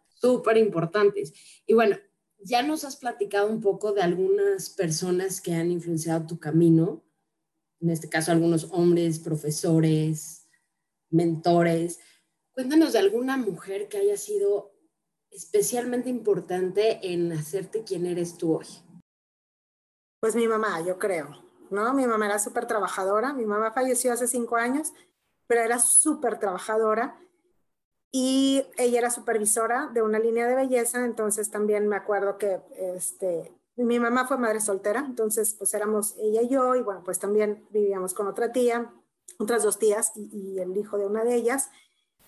Súper 0.08 0.56
importantes. 0.56 1.32
Y 1.66 1.74
bueno, 1.74 1.96
ya 2.44 2.62
nos 2.62 2.84
has 2.84 2.96
platicado 2.96 3.48
un 3.48 3.60
poco 3.60 3.92
de 3.92 4.02
algunas 4.02 4.70
personas 4.70 5.40
que 5.40 5.54
han 5.54 5.70
influenciado 5.70 6.26
tu 6.26 6.38
camino, 6.38 7.02
en 7.80 7.90
este 7.90 8.08
caso 8.08 8.32
algunos 8.32 8.68
hombres, 8.72 9.18
profesores, 9.18 10.48
mentores. 11.10 12.00
Cuéntanos 12.52 12.92
de 12.92 13.00
alguna 13.00 13.36
mujer 13.36 13.88
que 13.88 13.98
haya 13.98 14.16
sido 14.16 14.72
especialmente 15.30 16.08
importante 16.10 17.12
en 17.12 17.32
hacerte 17.32 17.84
quien 17.84 18.06
eres 18.06 18.36
tú 18.36 18.56
hoy. 18.56 18.66
Pues 20.20 20.36
mi 20.36 20.46
mamá, 20.46 20.84
yo 20.86 20.98
creo, 20.98 21.42
¿no? 21.70 21.92
Mi 21.94 22.06
mamá 22.06 22.26
era 22.26 22.38
súper 22.38 22.66
trabajadora, 22.66 23.32
mi 23.32 23.44
mamá 23.44 23.72
falleció 23.72 24.12
hace 24.12 24.28
cinco 24.28 24.56
años, 24.56 24.92
pero 25.46 25.62
era 25.62 25.78
súper 25.78 26.38
trabajadora 26.38 27.18
y 28.12 28.66
ella 28.76 28.98
era 28.98 29.10
supervisora 29.10 29.90
de 29.92 30.02
una 30.02 30.18
línea 30.18 30.46
de 30.46 30.54
belleza, 30.54 31.04
entonces 31.04 31.50
también 31.50 31.88
me 31.88 31.96
acuerdo 31.96 32.36
que 32.36 32.60
este, 32.76 33.50
mi 33.76 33.98
mamá 33.98 34.28
fue 34.28 34.36
madre 34.36 34.60
soltera, 34.60 35.00
entonces 35.00 35.54
pues 35.54 35.72
éramos 35.72 36.14
ella 36.18 36.42
y 36.42 36.48
yo, 36.48 36.76
y 36.76 36.82
bueno, 36.82 37.02
pues 37.02 37.18
también 37.18 37.66
vivíamos 37.70 38.12
con 38.12 38.26
otra 38.26 38.52
tía, 38.52 38.92
otras 39.38 39.62
dos 39.62 39.78
tías 39.78 40.12
y, 40.14 40.28
y, 40.30 40.60
el 40.60 40.76
hijo 40.76 40.98
de 40.98 41.06
una 41.06 41.24
de 41.24 41.34
ellas, 41.34 41.70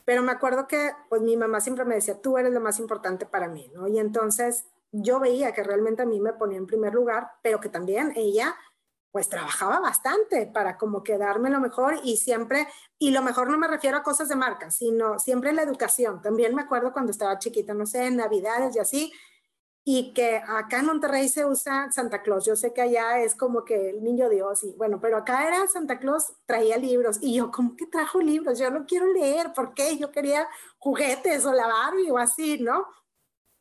pero 0.07 0.23
me 0.23 0.33
acuerdo 0.33 0.67
que 0.67 0.93
pues 1.11 1.21
mi 1.21 1.37
mamá 1.37 1.61
siempre 1.61 1.85
me 1.85 1.97
decía, 1.97 2.19
tú 2.21 2.39
eres 2.39 2.53
lo 2.53 2.61
más 2.61 2.79
importante 2.79 3.27
para 3.27 3.49
mí, 3.49 3.71
¿no? 3.75 3.87
Y 3.87 3.99
entonces 3.99 4.65
yo 4.91 5.21
veía 5.21 5.53
que 5.53 5.63
realmente 5.63 6.03
a 6.03 6.07
mí 6.07 6.19
me 6.19 6.33
ponía 6.33 6.57
en 6.57 6.67
primer 6.67 6.95
lugar, 6.95 7.33
pero 7.43 7.61
que 7.61 7.69
también 7.69 8.13
ella 8.17 8.57
pues 9.15 9.29
trabajaba 9.29 9.79
bastante 9.79 10.45
para 10.49 10.77
como 10.77 11.05
quedarme 11.05 11.49
lo 11.49 11.61
mejor 11.61 12.01
y 12.03 12.17
siempre, 12.17 12.67
y 12.99 13.13
lo 13.13 13.23
mejor 13.23 13.49
no 13.49 13.57
me 13.57 13.69
refiero 13.69 13.97
a 13.97 14.03
cosas 14.03 14.29
de 14.29 14.35
marca, 14.35 14.73
sino 14.73 15.21
siempre 15.21 15.53
la 15.53 15.63
educación. 15.63 16.21
También 16.21 16.53
me 16.53 16.63
acuerdo 16.63 16.93
cuando 16.93 17.13
estaba 17.13 17.39
chiquita, 17.39 17.75
no 17.75 17.87
sé, 17.87 18.07
en 18.07 18.17
Navidades 18.17 18.75
y 18.75 18.81
así, 18.81 19.13
y 19.85 20.13
que 20.15 20.39
acá 20.39 20.81
en 20.81 20.87
Monterrey 20.87 21.29
se 21.29 21.45
usa 21.45 21.93
Santa 21.93 22.23
Claus. 22.23 22.45
Yo 22.45 22.57
sé 22.57 22.73
que 22.73 22.83
allá 22.83 23.21
es 23.21 23.37
como 23.37 23.65
que 23.65 23.91
el 23.91 24.03
niño 24.03 24.29
Dios 24.29 24.65
y 24.65 24.73
bueno, 24.73 24.99
pero 25.01 25.19
acá 25.19 25.47
era 25.47 25.65
Santa 25.69 26.01
Claus, 26.01 26.33
traía 26.45 26.77
libros 26.77 27.19
y 27.21 27.37
yo, 27.37 27.53
¿cómo 27.53 27.77
que 27.77 27.87
trajo 27.87 28.21
libros? 28.21 28.59
Yo 28.59 28.69
no 28.71 28.85
quiero 28.85 29.07
leer, 29.13 29.53
¿por 29.53 29.75
qué? 29.75 29.97
Yo 29.97 30.11
quería 30.11 30.49
juguetes 30.79 31.47
o 31.47 31.53
la 31.53 31.69
Barbie 31.69 32.11
o 32.11 32.19
así, 32.19 32.59
¿no? 32.59 32.85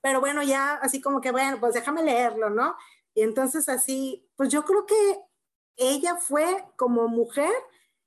Pero 0.01 0.19
bueno, 0.19 0.41
ya 0.41 0.77
así 0.77 0.99
como 0.99 1.21
que, 1.21 1.29
bueno, 1.29 1.59
pues 1.59 1.75
déjame 1.75 2.01
leerlo, 2.01 2.49
¿no? 2.49 2.75
Y 3.13 3.21
entonces 3.21 3.69
así, 3.69 4.27
pues 4.35 4.49
yo 4.49 4.65
creo 4.65 4.87
que 4.87 5.19
ella 5.77 6.17
fue 6.17 6.65
como 6.75 7.07
mujer 7.07 7.51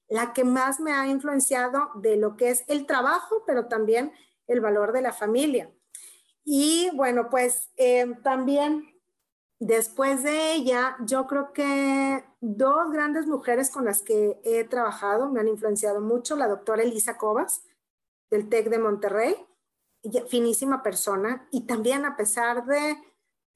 la 0.08 0.32
que 0.32 0.44
más 0.44 0.80
me 0.80 0.92
ha 0.92 1.06
influenciado 1.06 1.90
de 1.96 2.16
lo 2.16 2.36
que 2.36 2.50
es 2.50 2.64
el 2.68 2.86
trabajo, 2.86 3.42
pero 3.46 3.66
también 3.66 4.12
el 4.46 4.60
valor 4.60 4.92
de 4.92 5.02
la 5.02 5.12
familia. 5.12 5.70
Y 6.44 6.90
bueno, 6.94 7.28
pues 7.28 7.70
eh, 7.76 8.06
también 8.22 8.96
después 9.58 10.22
de 10.22 10.52
ella, 10.52 10.96
yo 11.04 11.26
creo 11.26 11.52
que 11.52 12.24
dos 12.40 12.92
grandes 12.92 13.26
mujeres 13.26 13.70
con 13.70 13.84
las 13.84 14.02
que 14.02 14.38
he 14.44 14.64
trabajado 14.64 15.28
me 15.28 15.40
han 15.40 15.48
influenciado 15.48 16.00
mucho, 16.00 16.36
la 16.36 16.48
doctora 16.48 16.82
Elisa 16.82 17.16
Cobas 17.16 17.62
del 18.30 18.48
TEC 18.48 18.68
de 18.68 18.78
Monterrey, 18.78 19.36
finísima 20.28 20.82
persona, 20.82 21.48
y 21.50 21.66
también 21.66 22.04
a 22.04 22.16
pesar 22.16 22.64
de 22.66 22.96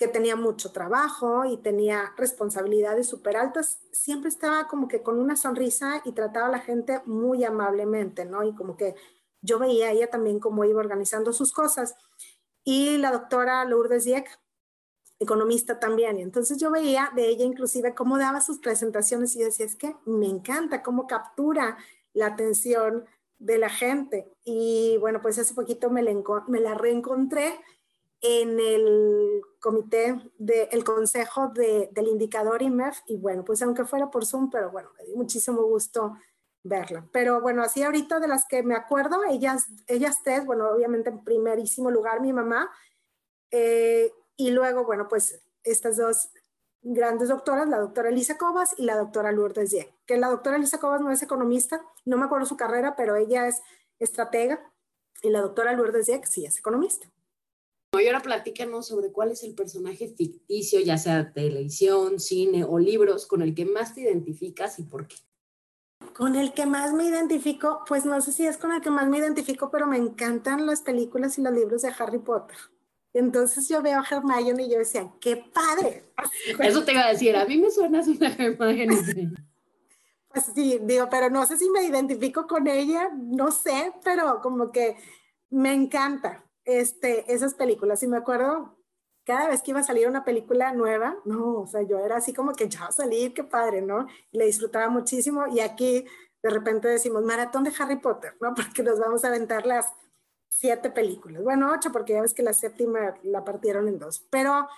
que 0.01 0.09
tenía 0.09 0.35
mucho 0.35 0.73
trabajo 0.73 1.45
y 1.45 1.59
tenía 1.59 2.15
responsabilidades 2.17 3.07
súper 3.07 3.37
altas, 3.37 3.81
siempre 3.93 4.31
estaba 4.31 4.67
como 4.67 4.89
que 4.89 5.03
con 5.03 5.21
una 5.21 5.37
sonrisa 5.37 6.01
y 6.07 6.13
trataba 6.13 6.47
a 6.47 6.51
la 6.53 6.61
gente 6.61 7.03
muy 7.05 7.45
amablemente, 7.45 8.25
¿no? 8.25 8.43
Y 8.43 8.55
como 8.55 8.79
que 8.79 8.95
yo 9.43 9.59
veía 9.59 9.89
a 9.89 9.91
ella 9.91 10.09
también 10.09 10.41
cómo 10.41 10.65
iba 10.65 10.81
organizando 10.81 11.35
sus 11.35 11.53
cosas. 11.53 11.97
Y 12.65 12.97
la 12.97 13.13
doctora 13.13 13.63
Lourdes 13.67 14.05
Dieck, 14.05 14.41
economista 15.19 15.79
también. 15.79 16.19
Y 16.19 16.23
entonces 16.23 16.57
yo 16.57 16.71
veía 16.71 17.13
de 17.15 17.29
ella 17.29 17.45
inclusive 17.45 17.95
cómo 17.95 18.17
daba 18.17 18.41
sus 18.41 18.59
presentaciones 18.59 19.37
y 19.37 19.41
decía, 19.41 19.67
es 19.67 19.77
que 19.77 19.97
me 20.07 20.29
encanta 20.29 20.83
cómo 20.83 21.07
captura 21.07 21.77
la 22.15 22.29
atención 22.29 23.05
de 23.39 23.59
la 23.59 23.69
gente. 23.69 24.33
Y 24.45 24.97
bueno, 24.97 25.21
pues 25.21 25.39
hace 25.39 25.53
poquito 25.53 25.91
me 25.91 26.03
la 26.03 26.75
reencontré 26.75 27.61
en 28.23 28.61
el 28.61 29.41
comité 29.61 30.21
del 30.39 30.85
consejo 30.85 31.49
del 31.49 32.07
indicador 32.07 32.63
IMEF 32.63 32.99
y 33.07 33.17
bueno, 33.17 33.45
pues 33.45 33.63
aunque 33.63 33.85
fuera 33.85 34.11
por 34.11 34.27
Zoom, 34.27 34.51
pero 34.51 34.71
bueno, 34.71 34.91
me 34.99 35.05
dio 35.05 35.17
muchísimo 35.17 35.63
gusto 35.63 36.17
verla. 36.63 37.09
Pero 37.13 37.41
bueno, 37.41 37.63
así 37.63 37.83
ahorita 37.83 38.21
de 38.21 38.29
las 38.29 38.47
que 38.47 38.63
me 38.63 38.75
acuerdo, 38.75 39.25
ellas, 39.25 39.67
ellas 39.87 40.19
tres, 40.23 40.45
bueno, 40.45 40.69
obviamente 40.69 41.11
en 41.11 41.25
primerísimo 41.25 41.91
lugar 41.91 42.21
mi 42.21 42.33
mamá, 42.33 42.71
eh, 43.51 44.13
y 44.37 44.51
luego, 44.51 44.85
bueno, 44.85 45.09
pues 45.09 45.43
estas 45.65 45.97
dos 45.97 46.31
grandes 46.83 47.29
doctoras, 47.29 47.69
la 47.69 47.79
doctora 47.79 48.09
Elisa 48.09 48.39
Cobas 48.39 48.75
y 48.79 48.85
la 48.85 48.97
doctora 48.97 49.33
Lourdes 49.33 49.71
Dieck, 49.71 49.93
que 50.07 50.17
la 50.17 50.29
doctora 50.29 50.57
Elisa 50.57 50.79
Cobas 50.79 51.01
no 51.01 51.11
es 51.11 51.23
economista, 51.23 51.83
no 52.05 52.17
me 52.17 52.25
acuerdo 52.25 52.47
su 52.47 52.57
carrera, 52.57 52.97
pero 52.97 53.17
ella 53.17 53.47
es 53.47 53.63
estratega, 53.99 54.61
y 55.23 55.31
la 55.31 55.41
doctora 55.41 55.73
Lourdes 55.73 56.07
Dieck 56.07 56.25
sí 56.25 56.47
es 56.47 56.59
economista. 56.59 57.11
Y 57.99 58.07
ahora 58.07 58.21
platícanos 58.21 58.87
sobre 58.87 59.11
cuál 59.11 59.33
es 59.33 59.43
el 59.43 59.55
personaje 59.55 60.07
ficticio, 60.07 60.79
ya 60.81 60.97
sea 60.97 61.33
televisión, 61.33 62.21
cine 62.21 62.65
o 62.65 62.79
libros, 62.79 63.27
con 63.27 63.43
el 63.43 63.53
que 63.53 63.65
más 63.65 63.95
te 63.95 64.03
identificas 64.03 64.79
y 64.79 64.85
por 64.85 65.09
qué. 65.09 65.17
Con 66.15 66.37
el 66.37 66.53
que 66.53 66.67
más 66.67 66.93
me 66.93 67.05
identifico, 67.05 67.83
pues 67.89 68.05
no 68.05 68.21
sé 68.21 68.33
si 68.33 68.47
es 68.47 68.59
con 68.59 68.71
el 68.73 68.81
que 68.81 68.91
más 68.91 69.09
me 69.09 69.19
identifico, 69.19 69.71
pero 69.71 69.89
me 69.89 69.97
encantan 69.97 70.67
las 70.67 70.83
películas 70.83 71.37
y 71.39 71.43
los 71.43 71.53
libros 71.53 71.83
de 71.83 71.93
Harry 71.99 72.19
Potter. 72.19 72.57
Entonces 73.13 73.69
yo 73.69 73.83
veo 73.83 73.99
a 73.99 74.07
Hermione 74.09 74.67
y 74.67 74.71
yo 74.71 74.79
decía, 74.79 75.11
¡qué 75.21 75.37
padre! 75.37 76.05
Eso 76.61 76.85
te 76.85 76.93
iba 76.93 77.07
a 77.07 77.11
decir, 77.11 77.35
a 77.37 77.45
mí 77.45 77.59
me 77.59 77.71
suena 77.73 78.03
una 78.03 78.35
Hermione. 78.35 79.33
Pues 80.33 80.45
sí, 80.55 80.79
digo, 80.83 81.09
pero 81.11 81.29
no 81.29 81.45
sé 81.45 81.59
si 81.59 81.69
me 81.71 81.83
identifico 81.83 82.47
con 82.47 82.69
ella, 82.69 83.11
no 83.13 83.51
sé, 83.51 83.93
pero 84.05 84.41
como 84.41 84.71
que 84.71 84.97
me 85.49 85.75
encanta 85.75 86.45
este, 86.65 87.33
esas 87.33 87.55
películas. 87.55 88.03
Y 88.03 88.09
me 88.09 88.17
acuerdo, 88.17 88.77
cada 89.25 89.49
vez 89.49 89.63
que 89.63 89.71
iba 89.71 89.81
a 89.81 89.85
salir 89.85 90.09
una 90.09 90.25
película 90.25 90.73
nueva, 90.73 91.17
no, 91.25 91.61
o 91.61 91.67
sea, 91.67 91.83
yo 91.83 91.99
era 91.99 92.17
así 92.17 92.33
como 92.33 92.53
que 92.53 92.69
ya 92.69 92.81
va 92.81 92.87
a 92.87 92.93
salir, 92.93 93.35
qué 93.35 93.45
padre, 93.45 93.83
¿no? 93.83 94.07
le 94.33 94.47
disfrutaba 94.47 94.89
muchísimo. 94.89 95.47
Y 95.49 95.61
aquí 95.61 96.07
de 96.43 96.51
repente 96.51 96.89
decimos 96.89 97.23
maratón 97.23 97.65
de 97.65 97.73
Harry 97.79 97.97
Potter, 97.97 98.37
¿no? 98.41 98.55
Porque 98.55 98.83
nos 98.83 98.99
vamos 98.99 99.25
a 99.25 99.29
aventar 99.29 99.67
las 99.67 99.87
siete 100.49 100.91
películas. 100.91 101.43
Bueno, 101.43 101.71
ocho, 101.73 101.93
porque 101.93 102.15
ya 102.15 102.23
ves 102.23 102.35
que 102.35 102.43
la 102.43 102.53
séptima 102.53 103.15
la 103.23 103.45
partieron 103.45 103.87
en 103.87 103.99
dos. 103.99 104.27
Pero 104.31 104.69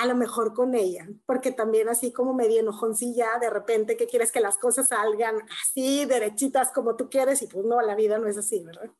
a 0.00 0.06
lo 0.06 0.14
mejor 0.14 0.54
con 0.54 0.74
ella, 0.74 1.06
porque 1.26 1.52
también 1.52 1.88
así 1.88 2.12
como 2.12 2.34
medio 2.34 2.60
enojoncilla, 2.60 3.38
de 3.40 3.50
repente 3.50 3.96
que 3.96 4.06
quieres 4.06 4.32
que 4.32 4.40
las 4.40 4.58
cosas 4.58 4.88
salgan 4.88 5.36
así, 5.60 6.04
derechitas 6.06 6.72
como 6.72 6.96
tú 6.96 7.08
quieres, 7.10 7.42
y 7.42 7.46
pues 7.46 7.64
no, 7.64 7.80
la 7.82 7.94
vida 7.94 8.18
no 8.18 8.26
es 8.26 8.36
así, 8.36 8.62
¿verdad? 8.64 8.90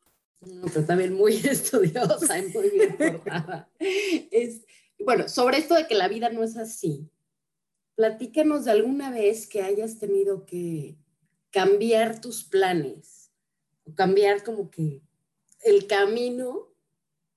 Pero 0.73 0.85
también 0.85 1.13
muy 1.13 1.33
estudiosa 1.49 2.39
y 2.39 2.47
muy 2.49 2.69
bien 2.69 2.97
portada. 2.97 3.69
Es, 3.79 4.61
bueno, 4.99 5.27
sobre 5.27 5.57
esto 5.57 5.75
de 5.75 5.87
que 5.87 5.95
la 5.95 6.07
vida 6.07 6.29
no 6.29 6.43
es 6.43 6.57
así, 6.57 7.09
platícanos 7.95 8.65
de 8.65 8.71
alguna 8.71 9.11
vez 9.11 9.47
que 9.47 9.61
hayas 9.61 9.99
tenido 9.99 10.45
que 10.45 10.97
cambiar 11.51 12.19
tus 12.19 12.43
planes, 12.43 13.31
o 13.85 13.93
cambiar 13.93 14.43
como 14.43 14.71
que 14.71 15.01
el 15.63 15.87
camino 15.87 16.73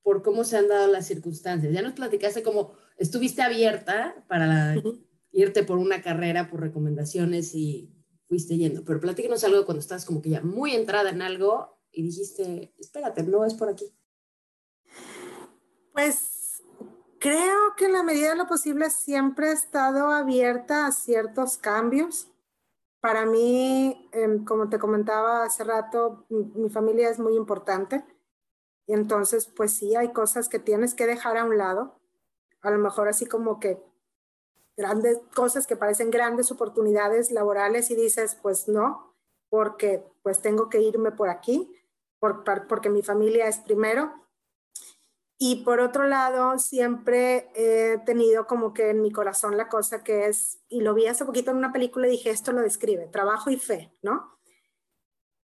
por 0.02 0.22
cómo 0.22 0.44
se 0.44 0.56
han 0.56 0.68
dado 0.68 0.86
las 0.86 1.06
circunstancias. 1.06 1.72
Ya 1.72 1.82
nos 1.82 1.94
platicaste 1.94 2.42
como 2.42 2.72
estuviste 2.96 3.42
abierta 3.42 4.24
para 4.28 4.76
irte 5.32 5.64
por 5.64 5.78
una 5.78 6.00
carrera, 6.00 6.48
por 6.48 6.60
recomendaciones 6.60 7.54
y 7.54 7.90
fuiste 8.28 8.56
yendo, 8.56 8.84
pero 8.84 9.00
platícanos 9.00 9.44
algo 9.44 9.64
cuando 9.64 9.80
estás 9.80 10.04
como 10.04 10.22
que 10.22 10.30
ya 10.30 10.40
muy 10.40 10.72
entrada 10.72 11.10
en 11.10 11.22
algo 11.22 11.75
y 11.96 12.02
dijiste, 12.02 12.72
espérate, 12.78 13.24
no 13.24 13.44
es 13.44 13.54
por 13.54 13.68
aquí? 13.68 13.92
Pues 15.92 16.36
Creo 17.18 17.74
que 17.76 17.86
en 17.86 17.92
la 17.92 18.02
medida 18.02 18.30
de 18.30 18.36
lo 18.36 18.46
posible 18.46 18.90
siempre 18.90 19.48
he 19.48 19.52
estado 19.52 20.10
abierta 20.10 20.86
a 20.86 20.92
ciertos 20.92 21.56
cambios. 21.58 22.30
Para 23.00 23.26
mí, 23.26 24.08
em, 24.12 24.44
como 24.44 24.68
te 24.68 24.78
comentaba 24.78 25.42
hace 25.44 25.64
rato, 25.64 26.26
mi, 26.28 26.68
familia 26.70 27.08
es 27.08 27.18
muy 27.18 27.34
importante. 27.34 28.04
Y 28.86 28.92
entonces, 28.92 29.46
pues 29.46 29.72
sí, 29.72 29.96
hay 29.96 30.12
cosas 30.12 30.48
que 30.48 30.58
tienes 30.58 30.94
que 30.94 31.06
dejar 31.06 31.36
a 31.36 31.44
un 31.44 31.58
lado. 31.58 31.98
A 32.60 32.70
lo 32.70 32.78
mejor 32.78 33.08
así 33.08 33.26
como 33.26 33.58
que 33.60 33.82
grandes 34.76 35.18
cosas 35.34 35.66
que 35.66 35.76
parecen 35.76 36.10
grandes 36.10 36.52
oportunidades 36.52 37.30
laborales 37.30 37.90
y 37.90 37.96
dices, 37.96 38.36
pues 38.40 38.68
no, 38.68 39.16
porque 39.48 40.04
pues 40.22 40.42
tengo 40.42 40.68
que 40.68 40.80
irme 40.80 41.12
por 41.12 41.28
aquí, 41.28 41.75
porque 42.18 42.90
mi 42.90 43.02
familia 43.02 43.46
es 43.46 43.58
primero 43.58 44.26
y 45.38 45.64
por 45.64 45.80
otro 45.80 46.06
lado, 46.06 46.58
siempre 46.58 47.50
he 47.54 47.98
tenido 48.06 48.46
como 48.46 48.72
que 48.72 48.90
en 48.90 49.02
mi 49.02 49.12
corazón 49.12 49.56
la 49.56 49.68
cosa 49.68 50.02
que 50.02 50.26
es, 50.26 50.62
y 50.68 50.80
lo 50.80 50.94
vi 50.94 51.06
hace 51.06 51.26
poquito 51.26 51.50
en 51.50 51.58
una 51.58 51.72
película 51.72 52.06
y 52.06 52.12
dije, 52.12 52.30
esto 52.30 52.52
lo 52.52 52.62
describe, 52.62 53.06
trabajo 53.08 53.50
y 53.50 53.58
fe, 53.58 53.92
¿no? 54.02 54.38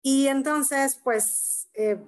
Y 0.02 0.28
entonces, 0.28 0.99
pues, 1.04 1.69
eh, 1.73 2.02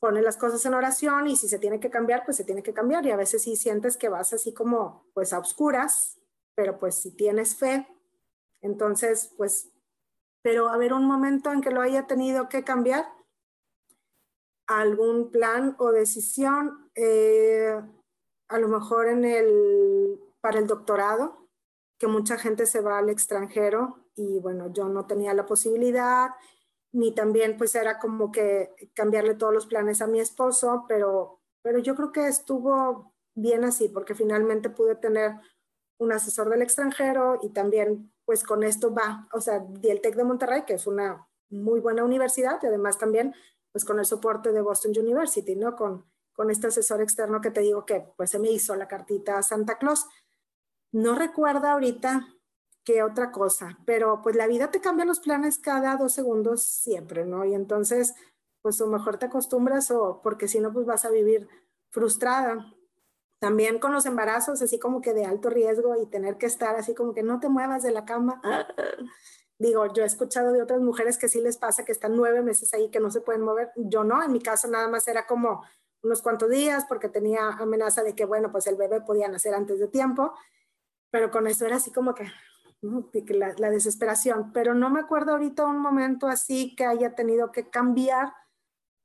pone 0.00 0.22
las 0.22 0.38
cosas 0.38 0.64
en 0.64 0.74
oración 0.74 1.26
y 1.26 1.36
si 1.36 1.48
se 1.48 1.58
tiene 1.58 1.80
que 1.80 1.90
cambiar, 1.90 2.24
pues 2.24 2.36
se 2.38 2.44
tiene 2.44 2.62
que 2.62 2.72
cambiar. 2.72 3.04
Y 3.04 3.10
a 3.10 3.16
veces 3.16 3.42
sí 3.42 3.56
sientes 3.56 3.96
que 3.96 4.08
vas 4.08 4.32
así 4.32 4.54
como, 4.54 5.06
pues, 5.12 5.32
a 5.32 5.38
oscuras, 5.38 6.18
pero 6.54 6.78
pues 6.78 6.96
si 6.96 7.14
tienes 7.14 7.56
fe, 7.56 7.86
entonces, 8.62 9.32
pues, 9.36 9.70
pero 10.42 10.68
haber 10.68 10.92
un 10.92 11.04
momento 11.04 11.52
en 11.52 11.60
que 11.60 11.70
lo 11.70 11.82
haya 11.82 12.06
tenido 12.06 12.48
que 12.48 12.64
cambiar, 12.64 13.06
algún 14.68 15.30
plan 15.30 15.74
o 15.78 15.90
decisión, 15.90 16.90
eh, 16.94 17.74
a 18.48 18.58
lo 18.58 18.68
mejor 18.68 19.08
en 19.08 19.24
el, 19.24 20.20
para 20.40 20.58
el 20.58 20.66
doctorado, 20.66 21.48
que 21.98 22.06
mucha 22.06 22.38
gente 22.38 22.66
se 22.66 22.80
va 22.80 22.98
al 22.98 23.08
extranjero 23.08 24.04
y 24.14 24.38
bueno, 24.40 24.72
yo 24.72 24.88
no 24.88 25.06
tenía 25.06 25.34
la 25.34 25.46
posibilidad, 25.46 26.30
ni 26.92 27.14
también 27.14 27.56
pues 27.56 27.74
era 27.74 27.98
como 27.98 28.30
que 28.30 28.74
cambiarle 28.94 29.34
todos 29.34 29.54
los 29.54 29.66
planes 29.66 30.02
a 30.02 30.06
mi 30.06 30.20
esposo, 30.20 30.84
pero, 30.86 31.40
pero 31.62 31.78
yo 31.78 31.94
creo 31.94 32.12
que 32.12 32.28
estuvo 32.28 33.14
bien 33.34 33.64
así, 33.64 33.88
porque 33.88 34.14
finalmente 34.14 34.68
pude 34.68 34.96
tener 34.96 35.32
un 35.98 36.12
asesor 36.12 36.50
del 36.50 36.62
extranjero 36.62 37.38
y 37.42 37.50
también 37.50 38.12
pues 38.24 38.44
con 38.44 38.62
esto 38.62 38.94
va, 38.94 39.28
o 39.32 39.40
sea, 39.40 39.60
di 39.60 39.88
el 39.88 40.02
TEC 40.02 40.14
de 40.14 40.24
Monterrey, 40.24 40.62
que 40.66 40.74
es 40.74 40.86
una 40.86 41.26
muy 41.48 41.80
buena 41.80 42.04
universidad 42.04 42.58
y 42.62 42.66
además 42.66 42.98
también 42.98 43.34
pues 43.72 43.84
con 43.84 43.98
el 43.98 44.04
soporte 44.04 44.52
de 44.52 44.60
Boston 44.60 44.92
University, 44.96 45.56
¿no? 45.56 45.76
Con, 45.76 46.04
con 46.32 46.50
este 46.50 46.68
asesor 46.68 47.00
externo 47.00 47.40
que 47.40 47.50
te 47.50 47.60
digo 47.60 47.84
que 47.84 48.12
pues 48.16 48.30
se 48.30 48.38
me 48.38 48.50
hizo 48.50 48.74
la 48.76 48.88
cartita 48.88 49.38
a 49.38 49.42
Santa 49.42 49.76
Claus. 49.78 50.06
No 50.92 51.14
recuerda 51.14 51.72
ahorita 51.72 52.28
qué 52.84 53.02
otra 53.02 53.30
cosa, 53.30 53.78
pero 53.84 54.22
pues 54.22 54.36
la 54.36 54.46
vida 54.46 54.70
te 54.70 54.80
cambia 54.80 55.04
los 55.04 55.20
planes 55.20 55.58
cada 55.58 55.96
dos 55.96 56.14
segundos 56.14 56.62
siempre, 56.62 57.26
¿no? 57.26 57.44
Y 57.44 57.54
entonces, 57.54 58.14
pues 58.62 58.80
o 58.80 58.86
mejor 58.86 59.18
te 59.18 59.26
acostumbras 59.26 59.90
o 59.90 60.20
porque 60.22 60.48
si 60.48 60.60
no, 60.60 60.72
pues 60.72 60.86
vas 60.86 61.04
a 61.04 61.10
vivir 61.10 61.48
frustrada. 61.90 62.72
También 63.40 63.78
con 63.78 63.92
los 63.92 64.06
embarazos, 64.06 64.62
así 64.62 64.78
como 64.78 65.00
que 65.00 65.14
de 65.14 65.24
alto 65.24 65.50
riesgo 65.50 66.00
y 66.00 66.06
tener 66.06 66.38
que 66.38 66.46
estar 66.46 66.76
así 66.76 66.94
como 66.94 67.14
que 67.14 67.22
no 67.22 67.40
te 67.40 67.48
muevas 67.48 67.82
de 67.82 67.92
la 67.92 68.04
cama. 68.04 68.40
Digo, 69.58 69.92
yo 69.92 70.04
he 70.04 70.06
escuchado 70.06 70.52
de 70.52 70.62
otras 70.62 70.80
mujeres 70.80 71.18
que 71.18 71.28
sí 71.28 71.40
les 71.40 71.56
pasa 71.56 71.84
que 71.84 71.90
están 71.92 72.16
nueve 72.16 72.42
meses 72.42 72.72
ahí 72.74 72.90
que 72.90 73.00
no 73.00 73.10
se 73.10 73.20
pueden 73.20 73.42
mover. 73.42 73.72
Yo 73.76 74.04
no, 74.04 74.22
en 74.22 74.32
mi 74.32 74.40
caso 74.40 74.68
nada 74.68 74.86
más 74.86 75.08
era 75.08 75.26
como 75.26 75.64
unos 76.02 76.22
cuantos 76.22 76.48
días 76.48 76.84
porque 76.88 77.08
tenía 77.08 77.48
amenaza 77.48 78.04
de 78.04 78.14
que, 78.14 78.24
bueno, 78.24 78.52
pues 78.52 78.68
el 78.68 78.76
bebé 78.76 79.00
podía 79.00 79.26
nacer 79.28 79.54
antes 79.54 79.80
de 79.80 79.88
tiempo, 79.88 80.32
pero 81.10 81.30
con 81.32 81.48
eso 81.48 81.66
era 81.66 81.76
así 81.76 81.90
como 81.90 82.14
que, 82.14 82.30
la, 83.34 83.52
la, 83.58 83.70
desesperación. 83.70 84.52
Pero 84.52 84.74
no 84.74 84.90
me 84.90 85.00
acuerdo 85.00 85.32
ahorita 85.32 85.66
un 85.66 85.80
momento 85.80 86.28
así 86.28 86.76
que 86.76 86.84
haya 86.84 87.16
tenido 87.16 87.50
que 87.50 87.68
cambiar 87.68 88.32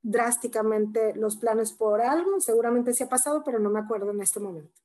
drásticamente 0.03 1.15
los 1.15 1.37
planes 1.37 1.71
por 1.71 2.01
algo. 2.01 2.39
Seguramente 2.39 2.93
sí 2.93 3.03
ha 3.03 3.09
pasado, 3.09 3.43
pero 3.43 3.57
no 3.57 3.71
me 3.71 3.79
acuerdo 3.79 4.11
en 4.11 4.21
este 4.21 4.39
momento. 4.39 4.83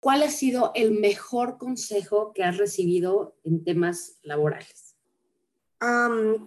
¿Cuál 0.00 0.22
ha 0.22 0.30
sido 0.30 0.70
el 0.74 0.92
mejor 0.92 1.58
consejo 1.58 2.32
que 2.32 2.44
has 2.44 2.56
recibido 2.56 3.36
en 3.42 3.64
temas 3.64 4.18
laborales? 4.22 4.93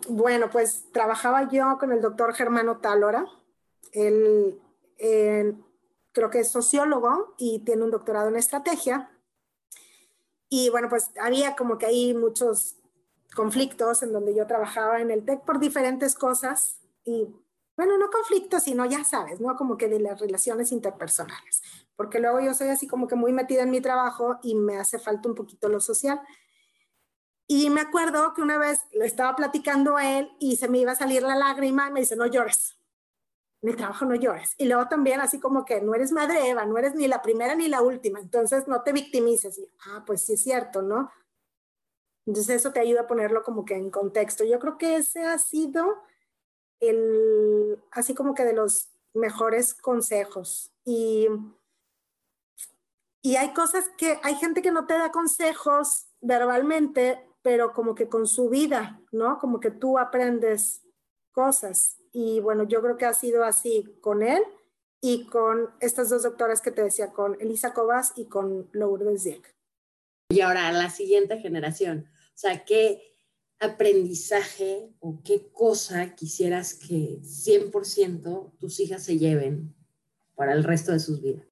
Bueno, 0.09 0.49
pues 0.49 0.91
trabajaba 0.91 1.49
yo 1.49 1.77
con 1.79 1.91
el 1.91 2.01
doctor 2.01 2.33
Germano 2.33 2.77
Tálora. 2.77 3.25
Él 3.91 4.59
creo 4.97 6.29
que 6.29 6.39
es 6.39 6.51
sociólogo 6.51 7.35
y 7.37 7.59
tiene 7.59 7.83
un 7.83 7.91
doctorado 7.91 8.29
en 8.29 8.37
estrategia. 8.37 9.11
Y 10.49 10.69
bueno, 10.69 10.89
pues 10.89 11.11
había 11.21 11.55
como 11.55 11.77
que 11.77 11.87
hay 11.87 12.13
muchos 12.13 12.77
conflictos 13.35 14.01
en 14.01 14.13
donde 14.13 14.33
yo 14.33 14.47
trabajaba 14.47 15.01
en 15.01 15.11
el 15.11 15.25
TEC 15.25 15.43
por 15.43 15.59
diferentes 15.59 16.15
cosas. 16.15 16.79
Y 17.03 17.27
bueno, 17.75 17.97
no 17.97 18.09
conflictos, 18.09 18.63
sino 18.63 18.85
ya 18.85 19.03
sabes, 19.03 19.39
¿no? 19.39 19.55
Como 19.55 19.77
que 19.77 19.87
de 19.87 19.99
las 19.99 20.19
relaciones 20.19 20.71
interpersonales. 20.71 21.61
Porque 21.95 22.19
luego 22.19 22.39
yo 22.39 22.53
soy 22.53 22.69
así 22.69 22.87
como 22.87 23.07
que 23.07 23.15
muy 23.15 23.33
metida 23.33 23.63
en 23.63 23.71
mi 23.71 23.81
trabajo 23.81 24.39
y 24.41 24.55
me 24.55 24.77
hace 24.77 24.97
falta 24.97 25.29
un 25.29 25.35
poquito 25.35 25.69
lo 25.69 25.79
social. 25.79 26.19
Y 27.47 27.69
me 27.69 27.81
acuerdo 27.81 28.33
que 28.33 28.41
una 28.41 28.57
vez 28.57 28.81
lo 28.91 29.05
estaba 29.05 29.35
platicando 29.35 29.95
a 29.95 30.19
él 30.19 30.29
y 30.39 30.57
se 30.57 30.67
me 30.67 30.79
iba 30.79 30.91
a 30.91 30.95
salir 30.95 31.23
la 31.23 31.35
lágrima 31.35 31.87
y 31.87 31.91
me 31.91 32.01
dice, 32.01 32.17
no 32.17 32.25
llores. 32.25 32.77
En 33.61 33.69
el 33.69 33.77
trabajo 33.77 34.05
no 34.05 34.15
llores. 34.15 34.53
Y 34.57 34.65
luego 34.65 34.87
también 34.89 35.21
así 35.21 35.39
como 35.39 35.63
que 35.63 35.81
no 35.81 35.95
eres 35.95 36.11
madre 36.11 36.49
Eva, 36.49 36.65
no 36.65 36.77
eres 36.77 36.93
ni 36.93 37.07
la 37.07 37.21
primera 37.21 37.55
ni 37.55 37.69
la 37.69 37.81
última, 37.81 38.19
entonces 38.19 38.67
no 38.67 38.83
te 38.83 38.91
victimices. 38.91 39.57
Y, 39.57 39.67
ah, 39.87 40.03
pues 40.05 40.25
sí 40.25 40.33
es 40.33 40.43
cierto, 40.43 40.81
¿no? 40.81 41.09
Entonces 42.25 42.57
eso 42.57 42.73
te 42.73 42.81
ayuda 42.81 43.01
a 43.01 43.07
ponerlo 43.07 43.41
como 43.43 43.63
que 43.63 43.75
en 43.75 43.89
contexto. 43.89 44.43
Yo 44.43 44.59
creo 44.59 44.77
que 44.77 44.97
ese 44.97 45.23
ha 45.23 45.39
sido 45.39 46.03
el, 46.81 47.81
así 47.91 48.13
como 48.13 48.33
que 48.33 48.43
de 48.43 48.53
los 48.53 48.89
mejores 49.13 49.73
consejos. 49.73 50.73
Y, 50.83 51.27
y 53.21 53.37
hay 53.37 53.53
cosas 53.53 53.89
que, 53.97 54.19
hay 54.23 54.35
gente 54.35 54.61
que 54.61 54.71
no 54.71 54.85
te 54.85 54.97
da 54.97 55.11
consejos 55.11 56.07
verbalmente, 56.19 57.26
pero 57.47 57.71
como 57.71 57.95
que 57.95 58.09
con 58.09 58.27
su 58.27 58.49
vida, 58.49 59.01
¿no? 59.13 59.39
Como 59.39 59.61
que 59.61 59.71
tú 59.71 59.97
aprendes 59.97 60.81
cosas. 61.31 61.95
Y 62.11 62.41
bueno, 62.41 62.67
yo 62.67 62.81
creo 62.81 62.97
que 62.97 63.05
ha 63.05 63.13
sido 63.13 63.45
así 63.45 63.85
con 64.01 64.21
él 64.21 64.43
y 64.99 65.27
con 65.27 65.69
estas 65.79 66.09
dos 66.09 66.23
doctoras 66.23 66.59
que 66.59 66.71
te 66.71 66.83
decía, 66.83 67.13
con 67.13 67.39
Elisa 67.39 67.73
Cobas 67.73 68.11
y 68.17 68.25
con 68.25 68.67
Lourdes 68.73 69.23
Dieck. 69.23 69.55
Y 70.27 70.41
ahora, 70.41 70.69
la 70.73 70.89
siguiente 70.89 71.39
generación, 71.39 72.09
o 72.09 72.37
sea, 72.37 72.65
¿qué 72.65 73.01
aprendizaje 73.61 74.93
o 74.99 75.21
qué 75.23 75.49
cosa 75.53 76.15
quisieras 76.15 76.73
que 76.73 77.21
100% 77.21 78.57
tus 78.59 78.79
hijas 78.81 79.03
se 79.03 79.17
lleven 79.17 79.73
para 80.35 80.51
el 80.51 80.65
resto 80.65 80.91
de 80.91 80.99
sus 80.99 81.21
vidas? 81.21 81.47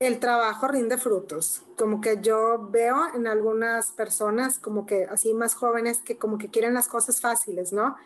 El 0.00 0.18
trabajo 0.18 0.66
rinde 0.66 0.96
frutos. 0.96 1.62
Como 1.76 2.00
que 2.00 2.20
yo 2.22 2.68
veo 2.70 3.14
en 3.14 3.26
algunas 3.26 3.92
personas, 3.92 4.58
como 4.58 4.86
que 4.86 5.04
así 5.04 5.34
más 5.34 5.54
jóvenes, 5.54 6.00
que 6.00 6.18
como 6.18 6.38
que 6.38 6.50
quieren 6.50 6.74
las 6.74 6.88
cosas 6.88 7.20
fáciles, 7.20 7.72
¿no? 7.72 7.96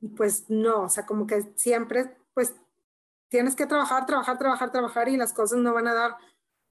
Y 0.00 0.08
pues 0.08 0.48
no, 0.48 0.84
o 0.84 0.88
sea, 0.88 1.04
como 1.06 1.26
que 1.26 1.52
siempre, 1.54 2.16
pues 2.32 2.54
tienes 3.28 3.54
que 3.54 3.66
trabajar, 3.66 4.06
trabajar, 4.06 4.38
trabajar, 4.38 4.72
trabajar 4.72 5.08
y 5.10 5.18
las 5.18 5.34
cosas 5.34 5.58
no 5.58 5.74
van 5.74 5.86
a 5.86 5.94
dar 5.94 6.16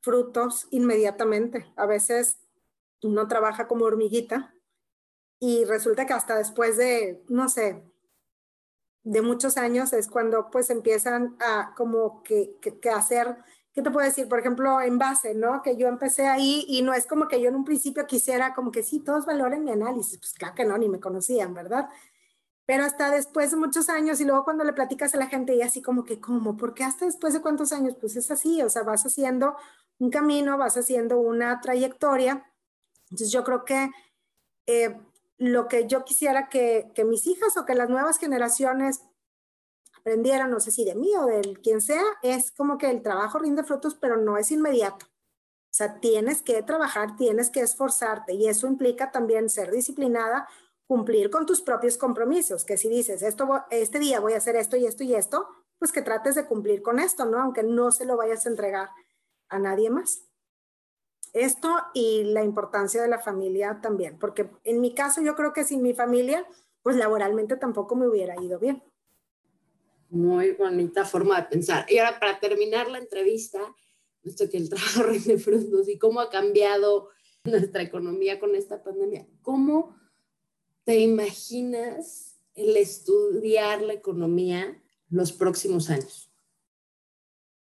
frutos 0.01 0.67
inmediatamente. 0.71 1.71
A 1.75 1.85
veces 1.85 2.39
uno 3.03 3.27
trabaja 3.27 3.67
como 3.67 3.85
hormiguita 3.85 4.55
y 5.39 5.65
resulta 5.65 6.07
que 6.07 6.13
hasta 6.13 6.35
después 6.35 6.77
de, 6.77 7.23
no 7.29 7.47
sé, 7.47 7.83
de 9.03 9.21
muchos 9.21 9.57
años 9.57 9.93
es 9.93 10.07
cuando 10.07 10.49
pues 10.49 10.71
empiezan 10.71 11.37
a 11.39 11.75
como 11.75 12.23
que, 12.23 12.57
que, 12.59 12.79
que 12.79 12.89
hacer 12.89 13.37
¿qué 13.77 13.83
te 13.83 13.91
puedo 13.91 14.07
decir? 14.07 14.27
Por 14.27 14.39
ejemplo, 14.39 14.81
en 14.81 14.97
base, 14.97 15.35
¿no? 15.35 15.61
Que 15.61 15.77
yo 15.77 15.87
empecé 15.87 16.25
ahí 16.25 16.65
y 16.67 16.81
no 16.81 16.95
es 16.95 17.05
como 17.05 17.27
que 17.27 17.39
yo 17.39 17.49
en 17.49 17.55
un 17.55 17.63
principio 17.63 18.07
quisiera 18.07 18.55
como 18.55 18.71
que 18.71 18.81
sí, 18.81 19.01
todos 19.01 19.27
valoren 19.27 19.63
mi 19.63 19.69
análisis. 19.69 20.17
Pues 20.17 20.33
claro 20.33 20.55
que 20.55 20.65
no, 20.65 20.79
ni 20.79 20.89
me 20.89 20.99
conocían, 20.99 21.53
¿verdad? 21.53 21.87
Pero 22.65 22.85
hasta 22.85 23.11
después 23.11 23.51
de 23.51 23.57
muchos 23.57 23.87
años 23.89 24.19
y 24.19 24.25
luego 24.25 24.45
cuando 24.45 24.63
le 24.63 24.73
platicas 24.73 25.13
a 25.13 25.19
la 25.19 25.27
gente 25.27 25.53
y 25.53 25.61
así 25.61 25.83
como 25.83 26.05
que, 26.05 26.19
¿cómo? 26.19 26.57
¿Por 26.57 26.73
qué 26.73 26.85
hasta 26.85 27.05
después 27.05 27.35
de 27.35 27.41
cuántos 27.41 27.71
años? 27.71 27.93
Pues 28.01 28.15
es 28.15 28.31
así, 28.31 28.63
o 28.63 28.69
sea, 28.71 28.81
vas 28.81 29.05
haciendo 29.05 29.55
un 29.99 30.09
camino, 30.09 30.57
vas 30.57 30.75
haciendo 30.75 31.19
una 31.19 31.61
trayectoria. 31.61 32.51
Entonces 33.11 33.31
yo 33.31 33.43
creo 33.43 33.63
que 33.63 33.91
eh, 34.65 34.99
lo 35.37 35.67
que 35.67 35.85
yo 35.85 36.03
quisiera 36.03 36.49
que, 36.49 36.91
que 36.95 37.05
mis 37.05 37.27
hijas 37.27 37.55
o 37.57 37.65
que 37.65 37.75
las 37.75 37.91
nuevas 37.91 38.17
generaciones 38.17 39.01
aprendieran, 40.07 40.49
no 40.49 40.61
sé 40.61 40.71
si 40.71 40.85
de 40.85 40.95
mí 40.95 41.13
o 41.17 41.25
de 41.25 41.59
quien 41.61 41.81
sea, 41.81 42.03
es 42.23 42.51
como 42.51 42.77
que 42.77 42.89
el 42.89 43.01
trabajo 43.01 43.39
rinde 43.39 43.63
frutos, 43.63 43.95
pero 43.95 44.15
no 44.15 44.37
es 44.37 44.51
inmediato. 44.51 45.05
O 45.05 45.75
sea, 45.77 45.99
tienes 45.99 46.41
que 46.41 46.63
trabajar, 46.63 47.17
tienes 47.17 47.49
que 47.49 47.59
esforzarte 47.59 48.33
y 48.33 48.47
eso 48.47 48.67
implica 48.67 49.11
también 49.11 49.49
ser 49.49 49.69
disciplinada, 49.69 50.47
cumplir 50.87 51.29
con 51.29 51.45
tus 51.45 51.61
propios 51.61 51.97
compromisos, 51.97 52.63
que 52.63 52.77
si 52.77 52.87
dices, 52.87 53.21
esto, 53.21 53.65
este 53.69 53.99
día 53.99 54.21
voy 54.21 54.33
a 54.33 54.37
hacer 54.37 54.55
esto 54.55 54.77
y 54.77 54.85
esto 54.85 55.03
y 55.03 55.13
esto, 55.13 55.45
pues 55.77 55.91
que 55.91 56.01
trates 56.01 56.35
de 56.35 56.45
cumplir 56.45 56.81
con 56.81 56.99
esto, 56.99 57.25
¿no? 57.25 57.41
Aunque 57.41 57.63
no 57.63 57.91
se 57.91 58.05
lo 58.05 58.15
vayas 58.15 58.45
a 58.45 58.49
entregar 58.49 58.89
a 59.49 59.59
nadie 59.59 59.89
más. 59.89 60.21
Esto 61.33 61.69
y 61.93 62.23
la 62.23 62.45
importancia 62.45 63.01
de 63.01 63.09
la 63.09 63.19
familia 63.19 63.81
también, 63.81 64.17
porque 64.17 64.49
en 64.63 64.79
mi 64.79 64.95
caso 64.95 65.21
yo 65.21 65.35
creo 65.35 65.51
que 65.51 65.65
sin 65.65 65.81
mi 65.83 65.93
familia, 65.93 66.47
pues 66.81 66.95
laboralmente 66.95 67.57
tampoco 67.57 67.97
me 67.97 68.07
hubiera 68.07 68.41
ido 68.41 68.57
bien. 68.57 68.81
Muy 70.09 70.51
bonita 70.51 71.05
forma 71.05 71.41
de 71.41 71.47
pensar. 71.47 71.85
Y 71.89 71.97
ahora 71.97 72.19
para 72.19 72.39
terminar 72.39 72.89
la 72.89 72.99
entrevista, 72.99 73.59
esto 74.23 74.49
que 74.49 74.57
el 74.57 74.69
trabajo 74.69 75.03
rinde 75.07 75.37
frutos 75.37 75.87
y 75.89 75.97
cómo 75.97 76.19
ha 76.21 76.29
cambiado 76.29 77.09
nuestra 77.43 77.81
economía 77.81 78.39
con 78.39 78.55
esta 78.55 78.83
pandemia. 78.83 79.27
¿Cómo 79.41 79.95
te 80.83 80.99
imaginas 80.99 82.39
el 82.55 82.77
estudiar 82.77 83.81
la 83.81 83.93
economía 83.93 84.81
los 85.09 85.31
próximos 85.31 85.89
años? 85.89 86.31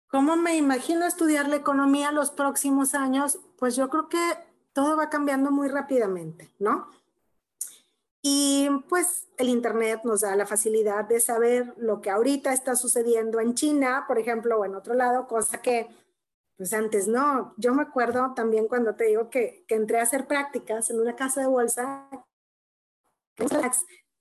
¿Cómo 0.08 0.36
me 0.36 0.56
imagino 0.56 1.06
estudiar 1.06 1.48
la 1.48 1.56
economía 1.56 2.12
los 2.12 2.30
próximos 2.30 2.94
años? 2.94 3.40
Pues 3.58 3.74
yo 3.74 3.88
creo 3.88 4.08
que 4.08 4.20
todo 4.72 4.96
va 4.96 5.10
cambiando 5.10 5.50
muy 5.50 5.68
rápidamente, 5.68 6.54
¿no? 6.58 6.88
Y 8.26 8.70
pues 8.88 9.28
el 9.36 9.50
Internet 9.50 10.00
nos 10.04 10.22
da 10.22 10.34
la 10.34 10.46
facilidad 10.46 11.04
de 11.04 11.20
saber 11.20 11.74
lo 11.76 12.00
que 12.00 12.08
ahorita 12.08 12.54
está 12.54 12.74
sucediendo 12.74 13.38
en 13.38 13.52
China, 13.52 14.06
por 14.08 14.18
ejemplo, 14.18 14.58
o 14.58 14.64
en 14.64 14.74
otro 14.74 14.94
lado, 14.94 15.26
cosa 15.26 15.60
que 15.60 15.88
pues 16.56 16.72
antes 16.72 17.06
no. 17.06 17.52
Yo 17.58 17.74
me 17.74 17.82
acuerdo 17.82 18.32
también 18.34 18.66
cuando 18.66 18.94
te 18.94 19.04
digo 19.04 19.28
que, 19.28 19.66
que 19.68 19.74
entré 19.74 19.98
a 19.98 20.04
hacer 20.04 20.26
prácticas 20.26 20.88
en 20.88 21.00
una 21.00 21.14
casa 21.16 21.42
de 21.42 21.48
bolsa, 21.48 22.08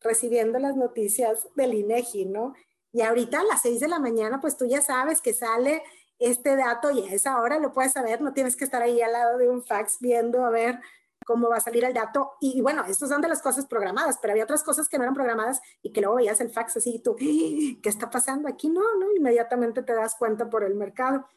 recibiendo 0.02 0.60
las 0.60 0.76
noticias 0.76 1.48
del 1.56 1.74
INEGI, 1.74 2.26
¿no? 2.26 2.56
Y 2.92 3.04
ahorita 3.04 3.40
a 3.40 3.46
las 3.46 3.62
seis 3.62 3.80
de 3.80 3.88
la 3.88 4.00
mañana, 4.00 4.42
pues 4.42 4.58
tú 4.58 4.66
ya 4.66 4.82
sabes 4.82 5.22
que 5.22 5.34
sale 5.34 5.82
este 6.20 6.58
dato 6.58 6.92
y 6.92 7.08
a 7.08 7.14
esa 7.14 7.40
hora 7.40 7.58
lo 7.58 7.72
puedes 7.72 7.94
saber, 7.94 8.20
no 8.20 8.34
tienes 8.34 8.58
que 8.58 8.66
estar 8.66 8.82
ahí 8.82 9.02
al 9.02 9.14
lado 9.14 9.38
de 9.38 9.48
un 9.48 9.64
fax 9.64 10.00
viendo 10.02 10.44
a 10.44 10.50
ver 10.50 10.82
cómo 11.26 11.50
va 11.50 11.58
a 11.58 11.62
salir 11.62 11.84
el 11.84 11.94
dato. 11.94 12.34
Y, 12.40 12.62
bueno, 12.62 12.84
estos 12.86 13.10
son 13.10 13.22
de 13.22 13.28
las 13.28 13.42
cosas 13.42 13.66
programadas, 13.66 14.18
pero 14.22 14.32
había 14.32 14.44
otras 14.44 14.64
cosas 14.64 14.88
que 14.88 14.98
no 14.98 15.04
eran 15.04 15.14
programadas 15.14 15.62
y 15.82 15.92
que 15.92 16.02
luego 16.02 16.16
veías 16.18 16.40
el 16.42 16.52
fax 16.52 16.78
así 16.78 16.96
y 16.96 17.00
tú, 17.00 17.16
¡Ah! 17.20 17.80
¿qué 17.82 17.90
está 17.90 18.10
pasando 18.10 18.48
aquí? 18.48 18.70
No, 18.70 18.82
no, 18.98 19.12
inmediatamente 19.16 19.84
te 19.84 19.94
das 19.94 20.16
cuenta 20.16 20.50
por 20.50 20.64
el 20.64 20.76
mercado. 20.76 21.28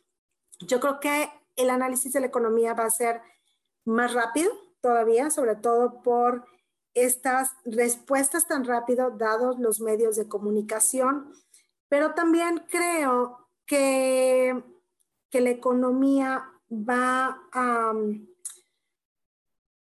Yo 0.60 0.80
creo 0.80 1.00
que 1.00 1.30
el 1.56 1.70
análisis 1.70 2.12
de 2.12 2.20
la 2.20 2.26
economía 2.26 2.74
va 2.74 2.84
a 2.84 2.90
ser 2.90 3.20
más 3.84 4.14
rápido 4.14 4.52
todavía, 4.80 5.30
sobre 5.30 5.56
todo 5.56 6.02
por 6.02 6.44
estas 6.94 7.52
respuestas 7.64 8.46
tan 8.46 8.64
rápido 8.64 9.10
dados 9.10 9.58
los 9.58 9.80
medios 9.80 10.16
de 10.16 10.28
comunicación, 10.28 11.30
pero 11.88 12.14
también 12.14 12.64
creo 12.70 13.48
que, 13.66 14.64
que 15.30 15.40
la 15.40 15.50
economía 15.50 16.50
va 16.70 17.42
a... 17.52 17.92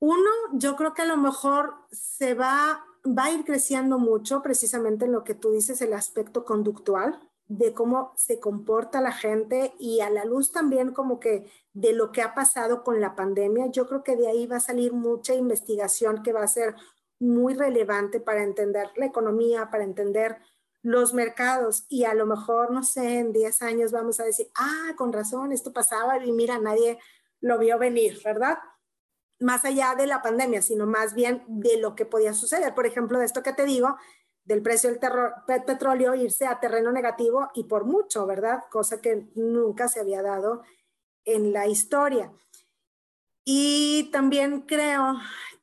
Uno, 0.03 0.31
yo 0.55 0.75
creo 0.75 0.95
que 0.95 1.03
a 1.03 1.07
lo 1.07 1.17
mejor 1.17 1.75
se 1.93 2.35
va, 2.35 2.85
va 3.07 3.27
a 3.27 3.31
ir 3.31 3.45
creciendo 3.45 4.01
mucho 4.01 4.43
precisamente 4.43 5.05
en 5.05 5.13
lo 5.13 5.23
que 5.23 5.37
tú 5.37 5.53
dices, 5.53 5.81
el 5.81 5.93
aspecto 5.93 6.45
conductual, 6.45 7.21
de 7.47 7.73
cómo 7.73 8.13
se 8.17 8.41
comporta 8.41 9.01
la 9.01 9.13
gente 9.13 9.75
y 9.79 10.01
a 10.01 10.11
la 10.11 10.25
luz 10.25 10.51
también 10.51 10.93
como 10.93 11.21
que 11.21 11.49
de 11.73 11.93
lo 11.93 12.11
que 12.11 12.21
ha 12.21 12.35
pasado 12.35 12.83
con 12.83 13.01
la 13.01 13.15
pandemia, 13.15 13.67
yo 13.67 13.87
creo 13.87 14.03
que 14.03 14.17
de 14.17 14.27
ahí 14.27 14.49
va 14.49 14.57
a 14.57 14.61
salir 14.61 14.93
mucha 14.93 15.35
investigación 15.35 16.25
que 16.25 16.33
va 16.33 16.43
a 16.43 16.49
ser 16.49 16.75
muy 17.21 17.55
relevante 17.55 18.19
para 18.19 18.43
entender 18.43 18.91
la 18.97 19.07
economía, 19.07 19.71
para 19.71 19.85
entender 19.85 20.37
los 20.83 21.15
mercados 21.15 21.87
y 21.89 22.07
a 22.07 22.15
lo 22.15 22.27
mejor, 22.27 22.73
no 22.73 22.83
sé, 22.83 23.21
en 23.21 23.33
10 23.33 23.63
años 23.63 23.93
vamos 23.93 24.19
a 24.19 24.25
decir, 24.25 24.49
ah, 24.57 24.95
con 24.97 25.13
razón, 25.13 25.53
esto 25.53 25.73
pasaba 25.73 26.19
y 26.25 26.33
mira, 26.33 26.59
nadie 26.59 26.99
lo 27.41 27.57
vio 27.59 27.79
venir, 27.79 28.21
¿verdad? 28.25 28.59
Más 29.43 29.65
allá 29.65 29.95
de 29.95 30.07
la 30.07 30.23
pandemia, 30.23 30.63
sino 30.63 30.87
más 30.87 31.15
bien 31.15 31.45
de 31.47 31.77
lo 31.79 31.95
que 31.95 32.07
podía 32.07 32.33
suceder. 32.33 32.75
Por 32.75 32.87
ejemplo, 32.87 33.19
de 33.19 33.27
esto 33.27 33.43
que 33.43 33.53
te 33.53 33.65
digo, 33.65 33.97
del 34.45 34.63
precio 34.63 34.91
del 34.91 35.65
petróleo 35.65 36.15
irse 36.15 36.47
a 36.47 36.59
terreno 36.59 36.91
negativo 36.91 37.51
y 37.55 37.65
por 37.65 37.85
mucho, 37.85 38.27
¿verdad? 38.27 38.65
Cosa 38.71 39.01
que 39.01 39.29
nunca 39.35 39.89
se 39.89 40.01
había 40.01 40.23
dado 40.23 40.63
en 41.25 41.53
la 41.53 41.67
historia. 41.67 42.33
Y 43.45 44.11
también 44.13 44.63
creo 44.63 45.17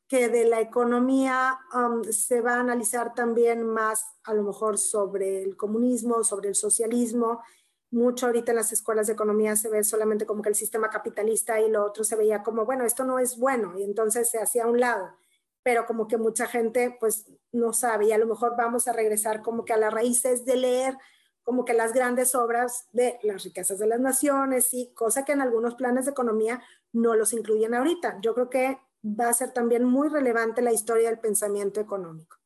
que 0.08 0.28
de 0.28 0.46
la 0.46 0.60
economía 0.60 1.60
um, 1.74 2.04
se 2.04 2.42
va 2.42 2.56
a 2.56 2.60
analizar 2.62 3.14
también 3.14 3.66
más 3.66 4.06
a 4.24 4.34
lo 4.34 4.44
mejor 4.44 4.78
sobre 4.78 5.44
el 5.44 5.56
comunismo, 5.56 6.24
sobre 6.24 6.50
el 6.50 6.56
socialismo. 6.56 7.42
Mucho 7.92 8.28
ahorita 8.28 8.52
en 8.52 8.58
las 8.58 8.72
escuelas 8.72 9.08
de 9.08 9.14
economía 9.14 9.56
se 9.56 9.70
ve 9.70 9.84
solamente 9.84 10.26
como 10.26 10.42
que 10.42 10.50
el 10.50 10.56
sistema 10.56 10.90
capitalista 10.90 11.60
y 11.60 11.70
lo 11.70 11.86
otro 11.86 12.04
se 12.04 12.16
veía 12.16 12.44
como, 12.44 12.66
bueno, 12.66 12.86
esto 12.86 13.04
no 13.04 13.20
es 13.20 13.38
bueno 13.38 13.78
y 13.78 13.84
entonces 13.84 14.30
se 14.30 14.40
hacía 14.40 14.66
a 14.66 14.68
un 14.68 14.80
lado 14.80 15.18
pero 15.64 15.86
como 15.86 16.08
que 16.08 16.18
mucha 16.18 16.48
gente 16.48 16.96
pues 17.00 17.26
no 17.52 17.74
sabe 17.74 18.08
y 18.08 18.12
a 18.12 18.18
lo 18.18 18.26
mejor 18.26 18.56
vamos 18.58 18.88
a 18.88 18.94
regresar 18.94 19.42
como 19.42 19.66
que 19.66 19.74
a 19.74 19.78
las 19.78 19.94
raíces 19.94 20.46
de 20.46 20.58
leer 20.58 20.98
como 21.44 21.66
que 21.66 21.74
las 21.74 21.94
grandes 21.94 22.36
obras 22.36 22.88
de 22.92 23.20
las 23.24 23.44
riquezas 23.44 23.80
de 23.80 23.88
las 23.88 24.00
naciones 24.00 24.74
y 24.74 24.92
cosa 24.94 25.26
que 25.26 25.32
en 25.32 25.42
algunos 25.42 25.76
planes 25.76 26.06
de 26.06 26.12
economía 26.12 26.62
no 26.92 27.16
los 27.16 27.34
incluyen 27.34 27.74
ahorita. 27.74 28.20
Yo 28.22 28.36
creo 28.36 28.50
que 28.50 28.78
va 29.04 29.30
a 29.30 29.34
ser 29.34 29.52
también 29.52 29.84
muy 29.84 30.10
relevante 30.10 30.62
la 30.62 30.72
historia 30.72 31.10
del 31.10 31.20
pensamiento 31.20 31.80
económico. 31.80 32.38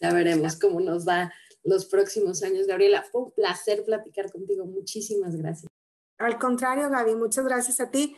Ya 0.00 0.12
veremos 0.12 0.58
cómo 0.58 0.80
nos 0.80 1.08
va 1.08 1.32
los 1.66 1.86
próximos 1.86 2.42
años, 2.42 2.66
Gabriela. 2.66 3.02
Fue 3.10 3.22
un 3.22 3.30
placer 3.32 3.84
platicar 3.84 4.30
contigo. 4.30 4.64
Muchísimas 4.64 5.36
gracias. 5.36 5.70
Al 6.18 6.38
contrario, 6.38 6.88
Gaby, 6.88 7.14
muchas 7.14 7.44
gracias 7.44 7.80
a 7.80 7.90
ti. 7.90 8.16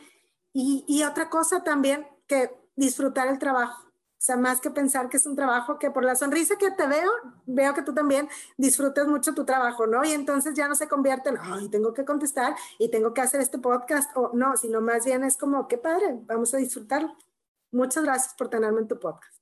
Y, 0.53 0.85
y 0.87 1.03
otra 1.03 1.29
cosa 1.29 1.63
también, 1.63 2.07
que 2.27 2.51
disfrutar 2.75 3.27
el 3.27 3.39
trabajo 3.39 3.89
o 4.19 4.21
sea, 4.21 4.35
más 4.35 4.59
que 4.59 4.69
pensar 4.69 5.07
que 5.07 5.15
es 5.15 5.25
un 5.25 5.37
trabajo 5.37 5.79
que 5.79 5.91
por 5.91 6.03
la 6.03 6.13
sonrisa 6.13 6.57
que 6.57 6.71
te 6.71 6.85
veo, 6.87 7.09
veo 7.45 7.73
que 7.73 7.83
tú 7.83 7.93
también 7.93 8.27
disfrutas 8.57 9.07
mucho 9.07 9.33
tu 9.33 9.45
trabajo, 9.45 9.87
¿no? 9.87 10.03
Y 10.03 10.11
entonces 10.11 10.55
ya 10.55 10.67
no 10.67 10.75
se 10.75 10.89
convierte 10.89 11.29
en, 11.29 11.37
ay, 11.41 11.69
tengo 11.69 11.93
que 11.93 12.03
contestar 12.03 12.53
y 12.79 12.91
tengo 12.91 13.13
que 13.13 13.21
hacer 13.21 13.39
este 13.39 13.59
podcast, 13.59 14.11
o 14.17 14.31
no, 14.33 14.57
sino 14.57 14.81
más 14.81 15.05
bien 15.05 15.23
es 15.23 15.37
como, 15.37 15.69
qué 15.69 15.77
padre, 15.77 16.19
vamos 16.25 16.53
a 16.53 16.57
disfrutarlo. 16.57 17.15
Muchas 17.71 18.03
gracias 18.03 18.33
por 18.33 18.49
tenerme 18.49 18.81
en 18.81 18.89
tu 18.89 18.99
podcast. 18.99 19.39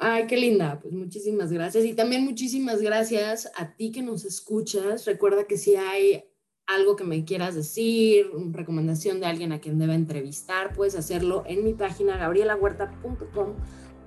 Ay, 0.00 0.28
qué 0.28 0.36
linda, 0.36 0.78
pues 0.80 0.94
muchísimas 0.94 1.52
gracias. 1.52 1.84
Y 1.84 1.92
también 1.92 2.24
muchísimas 2.24 2.80
gracias 2.80 3.50
a 3.56 3.74
ti 3.74 3.90
que 3.90 4.00
nos 4.00 4.24
escuchas. 4.24 5.04
Recuerda 5.06 5.44
que 5.48 5.58
si 5.58 5.74
hay 5.74 6.24
algo 6.66 6.94
que 6.94 7.02
me 7.02 7.24
quieras 7.24 7.56
decir, 7.56 8.30
recomendación 8.52 9.18
de 9.18 9.26
alguien 9.26 9.52
a 9.52 9.60
quien 9.60 9.78
deba 9.78 9.94
entrevistar, 9.94 10.72
puedes 10.72 10.94
hacerlo 10.94 11.42
en 11.46 11.64
mi 11.64 11.74
página 11.74 12.16
gabrielahuerta.com 12.16 13.54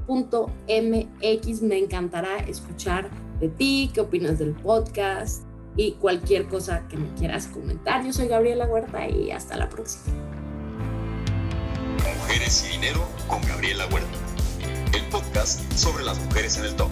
mx 0.08 1.62
Me 1.62 1.78
encantará 1.78 2.38
escuchar 2.40 3.10
de 3.40 3.50
ti, 3.50 3.92
qué 3.94 4.02
opinas 4.02 4.40
del 4.40 4.54
podcast 4.54 5.44
y 5.76 5.94
cualquier 5.94 6.48
cosa 6.48 6.88
que 6.88 6.98
me 6.98 7.14
quieras 7.16 7.48
comentar. 7.48 8.06
Yo 8.06 8.14
soy 8.14 8.28
Gabriela 8.28 8.66
Huerta 8.66 9.10
y 9.10 9.32
hasta 9.32 9.58
la 9.58 9.68
próxima. 9.68 10.16
Mujeres 12.18 12.66
y 12.66 12.74
Dinero 12.74 13.06
con 13.28 13.42
Gabriela 13.42 13.88
Huerta. 13.88 14.31
Podcast 15.12 15.62
sobre 15.74 16.04
las 16.04 16.18
mujeres 16.20 16.58
en 16.58 16.66
el 16.66 16.76
top. 16.76 16.90